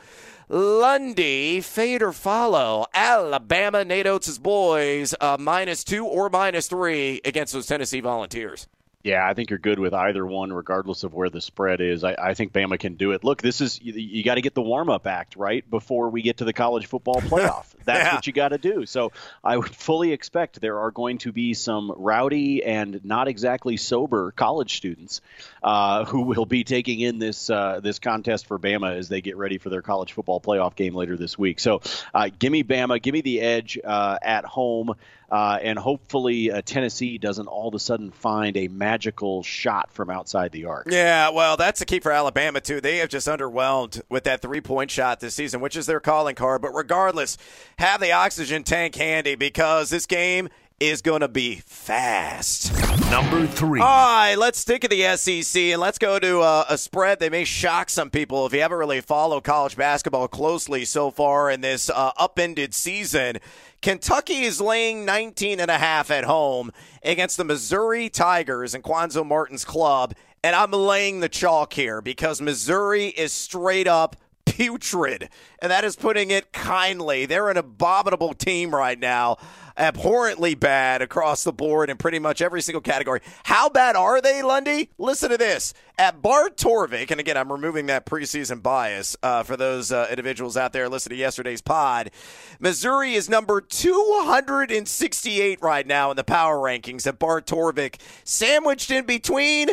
Lundy, 0.49 1.61
fade 1.61 2.03
or 2.03 2.13
follow. 2.13 2.87
Alabama, 2.95 3.85
Nate 3.85 4.07
Oats' 4.07 4.39
boys, 4.39 5.15
uh, 5.21 5.37
minus 5.39 5.83
two 5.85 6.07
or 6.07 6.31
minus 6.31 6.69
three 6.69 7.21
against 7.25 7.53
those 7.53 7.67
Tennessee 7.67 8.01
Volunteers. 8.01 8.69
Yeah, 9.05 9.29
I 9.29 9.35
think 9.35 9.51
you're 9.51 9.59
good 9.59 9.79
with 9.79 9.93
either 9.93 10.25
one, 10.25 10.51
regardless 10.51 11.05
of 11.05 11.13
where 11.13 11.29
the 11.29 11.43
spread 11.43 11.83
is. 11.83 12.05
I, 12.05 12.17
I 12.19 12.33
think 12.33 12.55
Bama 12.55 12.79
can 12.79 12.95
do 12.95 13.13
it. 13.13 13.23
Look, 13.23 13.43
this 13.43 13.61
is 13.61 13.79
you, 13.83 13.93
you 13.93 14.25
got 14.25 14.37
to 14.37 14.41
get 14.41 14.55
the 14.55 14.63
warm 14.63 14.89
up 14.89 15.07
act 15.07 15.37
right 15.37 15.69
before 15.69 16.09
we 16.09 16.23
get 16.23 16.39
to 16.39 16.47
the 16.47 16.55
college 16.55 16.87
football 16.87 17.17
playoff. 17.21 17.67
That's 17.85 18.03
yeah. 18.03 18.15
what 18.15 18.27
you 18.27 18.33
got 18.33 18.49
to 18.49 18.59
do. 18.59 18.87
So 18.87 19.13
I 19.45 19.59
would 19.59 19.75
fully 19.75 20.13
expect 20.13 20.59
there 20.59 20.79
are 20.79 20.91
going 20.91 21.19
to 21.19 21.33
be 21.33 21.53
some 21.53 21.93
rowdy 21.95 22.65
and 22.65 23.05
not 23.05 23.29
exactly 23.29 23.77
sober 23.77 24.31
college 24.31 24.79
students 24.79 25.21
uh, 25.63 26.07
who 26.07 26.23
will 26.23 26.47
be 26.47 26.65
taking 26.65 27.01
in 27.01 27.19
this 27.19 27.51
uh, 27.51 27.81
this 27.83 27.99
contest 27.99 28.47
for 28.47 28.59
Bama 28.59 28.97
as 28.97 29.11
they 29.11 29.21
get 29.21 29.37
ready 29.37 29.59
for 29.59 29.69
their 29.69 29.83
college 29.83 30.15
football 30.15 30.41
playoff 30.41 30.77
game 30.77 30.95
later 30.95 31.19
this 31.19 31.37
week. 31.37 31.61
So 31.61 31.83
uh, 32.15 32.31
give 32.39 32.51
me 32.51 32.65
Bama, 32.65 33.03
give 33.03 33.13
me 33.13 33.21
the 33.21 33.43
edge 33.43 33.79
uh, 33.85 34.19
at 34.23 34.47
home. 34.47 34.95
Uh, 35.31 35.59
and 35.63 35.79
hopefully 35.79 36.51
uh, 36.51 36.63
Tennessee 36.63 37.19
doesn't 37.19 37.47
all 37.47 37.69
of 37.69 37.75
a 37.75 37.79
sudden 37.79 38.11
find 38.11 38.57
a 38.57 38.69
magical 38.69 39.43
shot 39.43 39.91
from 39.91 40.11
outside 40.11 40.53
the 40.53 40.67
arc. 40.67 40.87
Yeah, 40.91 41.31
well, 41.31 41.57
that's 41.57 41.81
the 41.81 41.87
key 41.87 42.01
for 42.01 42.13
Alabama 42.13 42.61
too. 42.61 42.81
They 42.81 42.99
have 42.99 43.09
just 43.09 43.27
underwhelmed 43.27 44.03
with 44.09 44.25
that 44.25 44.43
three-point 44.43 44.91
shot 44.91 45.21
this 45.21 45.35
season, 45.35 45.61
which 45.61 45.77
is 45.77 45.87
their 45.87 46.01
calling 46.01 46.35
card. 46.35 46.63
But 46.63 46.75
regardless, 46.75 47.39
have 47.79 48.01
the 48.01 48.13
oxygen 48.13 48.65
tank 48.65 48.95
handy 48.95 49.35
because 49.35 49.91
this 49.91 50.07
game 50.07 50.49
is 50.81 51.03
going 51.03 51.21
to 51.21 51.29
be 51.29 51.63
fast. 51.67 52.73
Number 53.11 53.47
three. 53.47 53.81
All 53.81 53.87
right, 53.87 54.35
let's 54.35 54.59
stick 54.59 54.83
to 54.83 54.89
the 54.89 55.17
SEC 55.17 55.63
and 55.63 55.81
let's 55.81 55.99
go 55.99 56.19
to 56.19 56.41
a, 56.41 56.67
a, 56.71 56.79
spread 56.79 57.21
that 57.21 57.31
may 57.31 57.45
shock 57.45 57.91
some 57.91 58.11
people 58.11 58.45
if 58.47 58.53
you 58.53 58.61
haven't 58.61 58.79
really 58.79 59.01
followed 59.01 59.45
college 59.45 59.77
basketball 59.77 60.27
closely 60.27 60.85
so 60.85 61.11
far 61.11 61.51
in 61.51 61.61
this 61.61 61.89
uh, 61.91 62.11
upended 62.17 62.75
season. 62.75 63.39
Kentucky 63.83 64.43
is 64.43 64.61
laying 64.61 65.05
19 65.05 65.61
and 65.61 65.71
a 65.71 65.79
half 65.79 66.11
at 66.11 66.25
home 66.25 66.73
against 67.03 67.37
the 67.37 67.45
Missouri 67.45 68.09
Tigers 68.09 68.75
and 68.75 68.83
Cuonzo 68.83 69.25
Martin's 69.25 69.65
club. 69.65 70.15
And 70.43 70.57
I'm 70.57 70.73
laying 70.73 71.21
the 71.21 71.29
chalk 71.29 71.73
here 71.73 72.03
because 72.03 72.41
Missouri 72.41 73.07
is 73.07 73.33
straight 73.33 73.87
up 73.87 74.17
putrid. 74.45 75.29
And 75.61 75.71
that 75.71 75.85
is 75.85 75.97
putting 75.97 76.31
it 76.31 76.53
kindly. 76.53 77.27
They're 77.27 77.51
an 77.51 77.57
abominable 77.57 78.35
team 78.35 78.75
right 78.75 78.99
now 78.99 79.39
abhorrently 79.77 80.55
bad 80.55 81.03
across 81.03 81.45
the 81.45 81.53
board 81.53 81.91
in 81.91 81.97
pretty 81.97 82.19
much 82.19 82.41
every 82.41 82.63
single 82.63 82.81
category. 82.81 83.21
How 83.45 83.69
bad 83.69 83.97
are 83.97 84.21
they, 84.21 84.43
Lundy? 84.43 84.91
Listen 84.99 85.31
to 85.31 85.39
this. 85.39 85.75
At 85.99 86.23
Bart 86.23 86.57
Torvik, 86.57 87.11
and 87.11 87.21
again, 87.21 87.37
I'm 87.37 87.53
removing 87.53 87.87
that 87.87 88.07
preseason 88.07 88.63
bias 88.63 89.17
uh, 89.23 89.43
for 89.43 89.57
those 89.57 89.93
uh, 89.93 90.09
individuals 90.11 90.57
out 90.57 90.73
there 90.73 90.89
listening 90.89 91.17
to 91.17 91.21
yesterday's 91.21 91.61
pod. 91.61 92.11
Missouri 92.59 93.15
is 93.15 93.29
number 93.29 93.61
268 93.61 95.63
right 95.63 95.87
now 95.87 96.11
in 96.11 96.17
the 96.17 96.25
power 96.25 96.57
rankings 96.57 97.07
at 97.07 97.19
Bart 97.19 97.47
Torvik, 97.47 97.97
sandwiched 98.25 98.91
in 98.91 99.05
between 99.05 99.71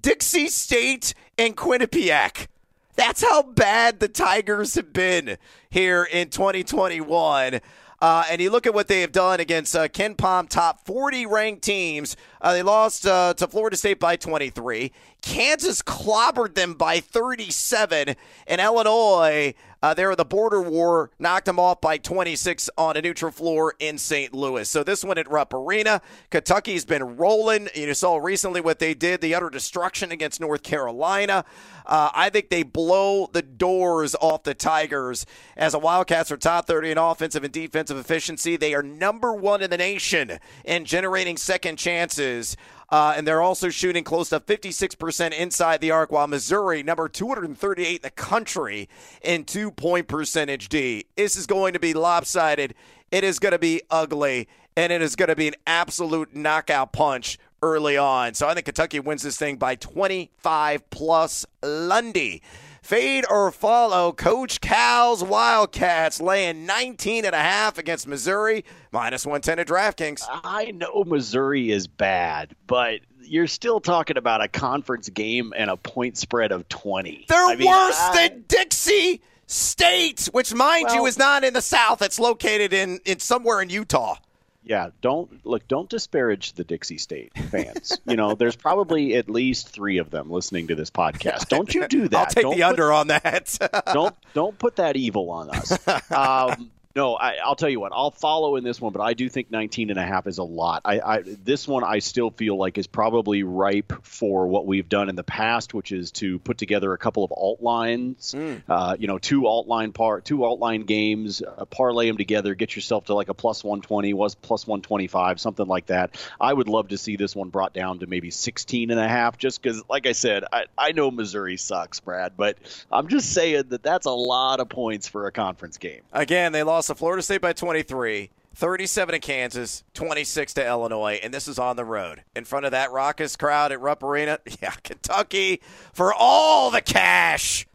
Dixie 0.00 0.48
State 0.48 1.14
and 1.38 1.56
Quinnipiac. 1.56 2.48
That's 2.96 3.22
how 3.22 3.42
bad 3.42 4.00
the 4.00 4.08
Tigers 4.08 4.74
have 4.74 4.92
been 4.92 5.38
here 5.70 6.04
in 6.04 6.28
2021. 6.28 7.60
Uh, 8.00 8.24
and 8.30 8.40
you 8.40 8.50
look 8.50 8.66
at 8.66 8.72
what 8.72 8.88
they 8.88 9.02
have 9.02 9.12
done 9.12 9.40
against 9.40 9.76
uh, 9.76 9.88
Palm, 10.16 10.46
top 10.46 10.84
40 10.86 11.26
ranked 11.26 11.62
teams. 11.62 12.16
Uh, 12.40 12.54
they 12.54 12.62
lost 12.62 13.06
uh, 13.06 13.34
to 13.34 13.46
Florida 13.46 13.76
State 13.76 14.00
by 14.00 14.16
23. 14.16 14.90
Kansas 15.20 15.82
clobbered 15.82 16.54
them 16.54 16.74
by 16.74 17.00
37. 17.00 18.16
And 18.46 18.60
Illinois, 18.60 19.54
uh, 19.82 19.94
there 19.94 20.14
the 20.14 20.24
border 20.24 20.60
war, 20.60 21.10
knocked 21.18 21.46
them 21.46 21.58
off 21.58 21.80
by 21.80 21.96
26 21.96 22.68
on 22.76 22.96
a 22.96 23.02
neutral 23.02 23.30
floor 23.30 23.74
in 23.78 23.96
St. 23.96 24.34
Louis. 24.34 24.68
So 24.68 24.82
this 24.82 25.04
one 25.04 25.18
at 25.18 25.30
Rupp 25.30 25.54
Arena. 25.54 26.02
Kentucky's 26.30 26.84
been 26.84 27.16
rolling. 27.16 27.68
You 27.74 27.94
saw 27.94 28.16
recently 28.16 28.60
what 28.60 28.78
they 28.78 28.92
did, 28.92 29.20
the 29.20 29.34
utter 29.34 29.48
destruction 29.48 30.12
against 30.12 30.40
North 30.40 30.62
Carolina. 30.62 31.44
Uh, 31.86 32.10
I 32.14 32.30
think 32.30 32.50
they 32.50 32.62
blow 32.62 33.28
the 33.32 33.42
doors 33.42 34.14
off 34.20 34.42
the 34.42 34.54
Tigers 34.54 35.24
as 35.56 35.72
the 35.72 35.78
Wildcats 35.78 36.30
are 36.30 36.36
top 36.36 36.66
30 36.66 36.92
in 36.92 36.98
offensive 36.98 37.42
and 37.42 37.52
defensive 37.52 37.96
efficiency. 37.96 38.56
They 38.56 38.74
are 38.74 38.82
number 38.82 39.32
one 39.32 39.62
in 39.62 39.70
the 39.70 39.78
nation 39.78 40.38
in 40.64 40.84
generating 40.84 41.36
second 41.36 41.76
chances. 41.76 42.56
Uh, 42.90 43.14
and 43.16 43.26
they're 43.26 43.42
also 43.42 43.68
shooting 43.68 44.02
close 44.02 44.30
to 44.30 44.40
56% 44.40 45.32
inside 45.32 45.80
the 45.80 45.90
arc, 45.90 46.10
while 46.10 46.26
Missouri, 46.26 46.82
number 46.82 47.08
238 47.08 47.94
in 47.94 48.02
the 48.02 48.10
country 48.10 48.88
in 49.22 49.44
two 49.44 49.70
point 49.70 50.08
percentage 50.08 50.68
D. 50.68 51.06
This 51.16 51.36
is 51.36 51.46
going 51.46 51.72
to 51.74 51.78
be 51.78 51.94
lopsided. 51.94 52.74
It 53.10 53.24
is 53.24 53.38
going 53.38 53.52
to 53.52 53.58
be 53.58 53.82
ugly, 53.90 54.48
and 54.76 54.92
it 54.92 55.02
is 55.02 55.14
going 55.14 55.28
to 55.28 55.36
be 55.36 55.48
an 55.48 55.54
absolute 55.66 56.34
knockout 56.34 56.92
punch 56.92 57.38
early 57.62 57.96
on. 57.96 58.34
So 58.34 58.48
I 58.48 58.54
think 58.54 58.66
Kentucky 58.66 59.00
wins 59.00 59.22
this 59.22 59.36
thing 59.36 59.56
by 59.56 59.74
25 59.76 60.90
plus 60.90 61.46
Lundy. 61.62 62.42
Fade 62.82 63.24
or 63.30 63.50
follow 63.50 64.12
Coach 64.12 64.60
Cal's 64.60 65.22
Wildcats 65.22 66.20
laying 66.20 66.66
19 66.66 67.24
and 67.24 67.34
a 67.34 67.38
half 67.38 67.78
against 67.78 68.06
Missouri, 68.06 68.64
minus 68.92 69.26
110 69.26 69.58
at 69.58 69.66
DraftKings. 69.66 70.22
I 70.28 70.70
know 70.72 71.04
Missouri 71.04 71.70
is 71.70 71.86
bad, 71.86 72.54
but 72.66 73.00
you're 73.22 73.46
still 73.46 73.80
talking 73.80 74.16
about 74.16 74.42
a 74.42 74.48
conference 74.48 75.08
game 75.08 75.52
and 75.56 75.70
a 75.70 75.76
point 75.76 76.16
spread 76.16 76.52
of 76.52 76.68
20. 76.68 77.26
They're 77.28 77.38
I 77.44 77.54
mean, 77.56 77.68
worse 77.68 77.98
I- 78.00 78.28
than 78.28 78.44
Dixie 78.48 79.22
State, 79.46 80.28
which 80.32 80.54
mind 80.54 80.90
you 80.92 81.06
is 81.06 81.18
not 81.18 81.44
in 81.44 81.54
the 81.54 81.62
South. 81.62 82.02
It's 82.02 82.18
located 82.20 82.72
in, 82.72 83.00
in 83.04 83.18
somewhere 83.18 83.60
in 83.60 83.68
Utah. 83.68 84.16
Yeah, 84.62 84.90
don't 85.00 85.44
look. 85.46 85.66
Don't 85.68 85.88
disparage 85.88 86.52
the 86.52 86.64
Dixie 86.64 86.98
State 86.98 87.32
fans. 87.50 87.98
you 88.06 88.16
know, 88.16 88.34
there's 88.34 88.56
probably 88.56 89.14
at 89.16 89.30
least 89.30 89.68
three 89.70 89.98
of 89.98 90.10
them 90.10 90.30
listening 90.30 90.68
to 90.68 90.74
this 90.74 90.90
podcast. 90.90 91.48
Don't 91.48 91.74
you 91.74 91.88
do 91.88 92.08
that? 92.08 92.18
I'll 92.18 92.26
take 92.26 92.42
Don't 92.42 92.56
the 92.56 92.62
put- 92.62 92.68
under 92.68 92.92
on 92.92 93.06
that. 93.08 93.84
don't 93.92 94.14
don't 94.34 94.58
put 94.58 94.76
that 94.76 94.96
evil 94.96 95.30
on 95.30 95.50
us. 95.50 95.78
Um, 96.10 96.70
no, 96.96 97.14
I, 97.14 97.36
I'll 97.44 97.54
tell 97.54 97.68
you 97.68 97.78
what. 97.78 97.92
I'll 97.94 98.10
follow 98.10 98.56
in 98.56 98.64
this 98.64 98.80
one, 98.80 98.92
but 98.92 99.00
I 99.00 99.14
do 99.14 99.28
think 99.28 99.48
19 99.50 99.90
and 99.90 99.98
a 99.98 100.04
half 100.04 100.26
is 100.26 100.38
a 100.38 100.42
lot. 100.42 100.82
I, 100.84 101.00
I 101.00 101.22
this 101.22 101.68
one 101.68 101.84
I 101.84 102.00
still 102.00 102.30
feel 102.30 102.56
like 102.56 102.78
is 102.78 102.88
probably 102.88 103.44
ripe 103.44 103.92
for 104.02 104.48
what 104.48 104.66
we've 104.66 104.88
done 104.88 105.08
in 105.08 105.14
the 105.14 105.22
past, 105.22 105.72
which 105.72 105.92
is 105.92 106.10
to 106.12 106.40
put 106.40 106.58
together 106.58 106.92
a 106.92 106.98
couple 106.98 107.22
of 107.22 107.30
alt 107.30 107.62
lines. 107.62 108.34
Uh, 108.68 108.96
you 108.98 109.06
know, 109.06 109.18
two 109.18 109.46
alt 109.46 109.68
line 109.68 109.92
par 109.92 110.20
two 110.20 110.42
alt 110.42 110.58
line 110.58 110.82
games, 110.82 111.42
uh, 111.42 111.64
parlay 111.66 112.08
them 112.08 112.16
together, 112.16 112.56
get 112.56 112.74
yourself 112.74 113.04
to 113.04 113.14
like 113.14 113.28
a 113.28 113.34
plus 113.34 113.62
120, 113.62 114.12
was 114.14 114.34
plus 114.34 114.66
125, 114.66 115.38
something 115.38 115.66
like 115.66 115.86
that. 115.86 116.16
I 116.40 116.52
would 116.52 116.68
love 116.68 116.88
to 116.88 116.98
see 116.98 117.14
this 117.14 117.36
one 117.36 117.50
brought 117.50 117.72
down 117.72 118.00
to 118.00 118.08
maybe 118.08 118.30
16 118.30 118.90
and 118.90 118.98
a 118.98 119.08
half, 119.08 119.38
just 119.38 119.62
because, 119.62 119.80
like 119.88 120.08
I 120.08 120.12
said, 120.12 120.42
I, 120.52 120.64
I 120.76 120.90
know 120.90 121.12
Missouri 121.12 121.56
sucks, 121.56 122.00
Brad, 122.00 122.32
but 122.36 122.58
I'm 122.90 123.06
just 123.06 123.32
saying 123.32 123.64
that 123.68 123.84
that's 123.84 124.06
a 124.06 124.10
lot 124.10 124.58
of 124.58 124.68
points 124.68 125.06
for 125.06 125.28
a 125.28 125.32
conference 125.32 125.78
game. 125.78 126.00
Again, 126.12 126.50
they 126.50 126.64
lost 126.64 126.79
to 126.86 126.94
Florida 126.94 127.22
State 127.22 127.40
by 127.40 127.52
23, 127.52 128.30
37 128.54 129.12
to 129.12 129.18
Kansas, 129.18 129.84
26 129.94 130.54
to 130.54 130.66
Illinois, 130.66 131.20
and 131.22 131.32
this 131.32 131.48
is 131.48 131.58
on 131.58 131.76
the 131.76 131.84
road. 131.84 132.22
In 132.34 132.44
front 132.44 132.66
of 132.66 132.72
that 132.72 132.90
raucous 132.92 133.36
crowd 133.36 133.72
at 133.72 133.80
Rupp 133.80 134.02
Arena, 134.02 134.38
yeah, 134.62 134.72
Kentucky 134.82 135.60
for 135.92 136.12
all 136.12 136.70
the 136.70 136.80
cash. 136.80 137.66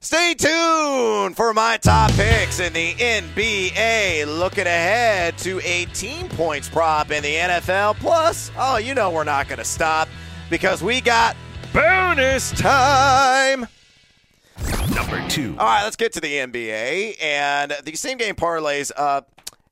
Stay 0.00 0.34
tuned 0.34 1.34
for 1.34 1.54
my 1.54 1.78
top 1.78 2.12
picks 2.12 2.60
in 2.60 2.74
the 2.74 2.92
NBA. 2.92 4.26
Looking 4.38 4.66
ahead 4.66 5.38
to 5.38 5.60
18 5.64 6.28
points 6.28 6.68
prop 6.68 7.10
in 7.10 7.22
the 7.22 7.34
NFL. 7.34 7.96
Plus, 7.96 8.50
oh, 8.58 8.76
you 8.76 8.94
know 8.94 9.10
we're 9.10 9.24
not 9.24 9.48
going 9.48 9.60
to 9.60 9.64
stop 9.64 10.08
because 10.50 10.82
we 10.82 11.00
got 11.00 11.36
bonus 11.72 12.50
time. 12.52 13.66
Number 14.94 15.26
two. 15.28 15.56
All 15.58 15.66
right, 15.66 15.84
let's 15.84 15.96
get 15.96 16.12
to 16.14 16.20
the 16.20 16.32
NBA 16.32 17.22
and 17.22 17.74
the 17.84 17.94
same 17.96 18.18
game 18.18 18.34
parlays. 18.34 18.92
Uh, 18.96 19.22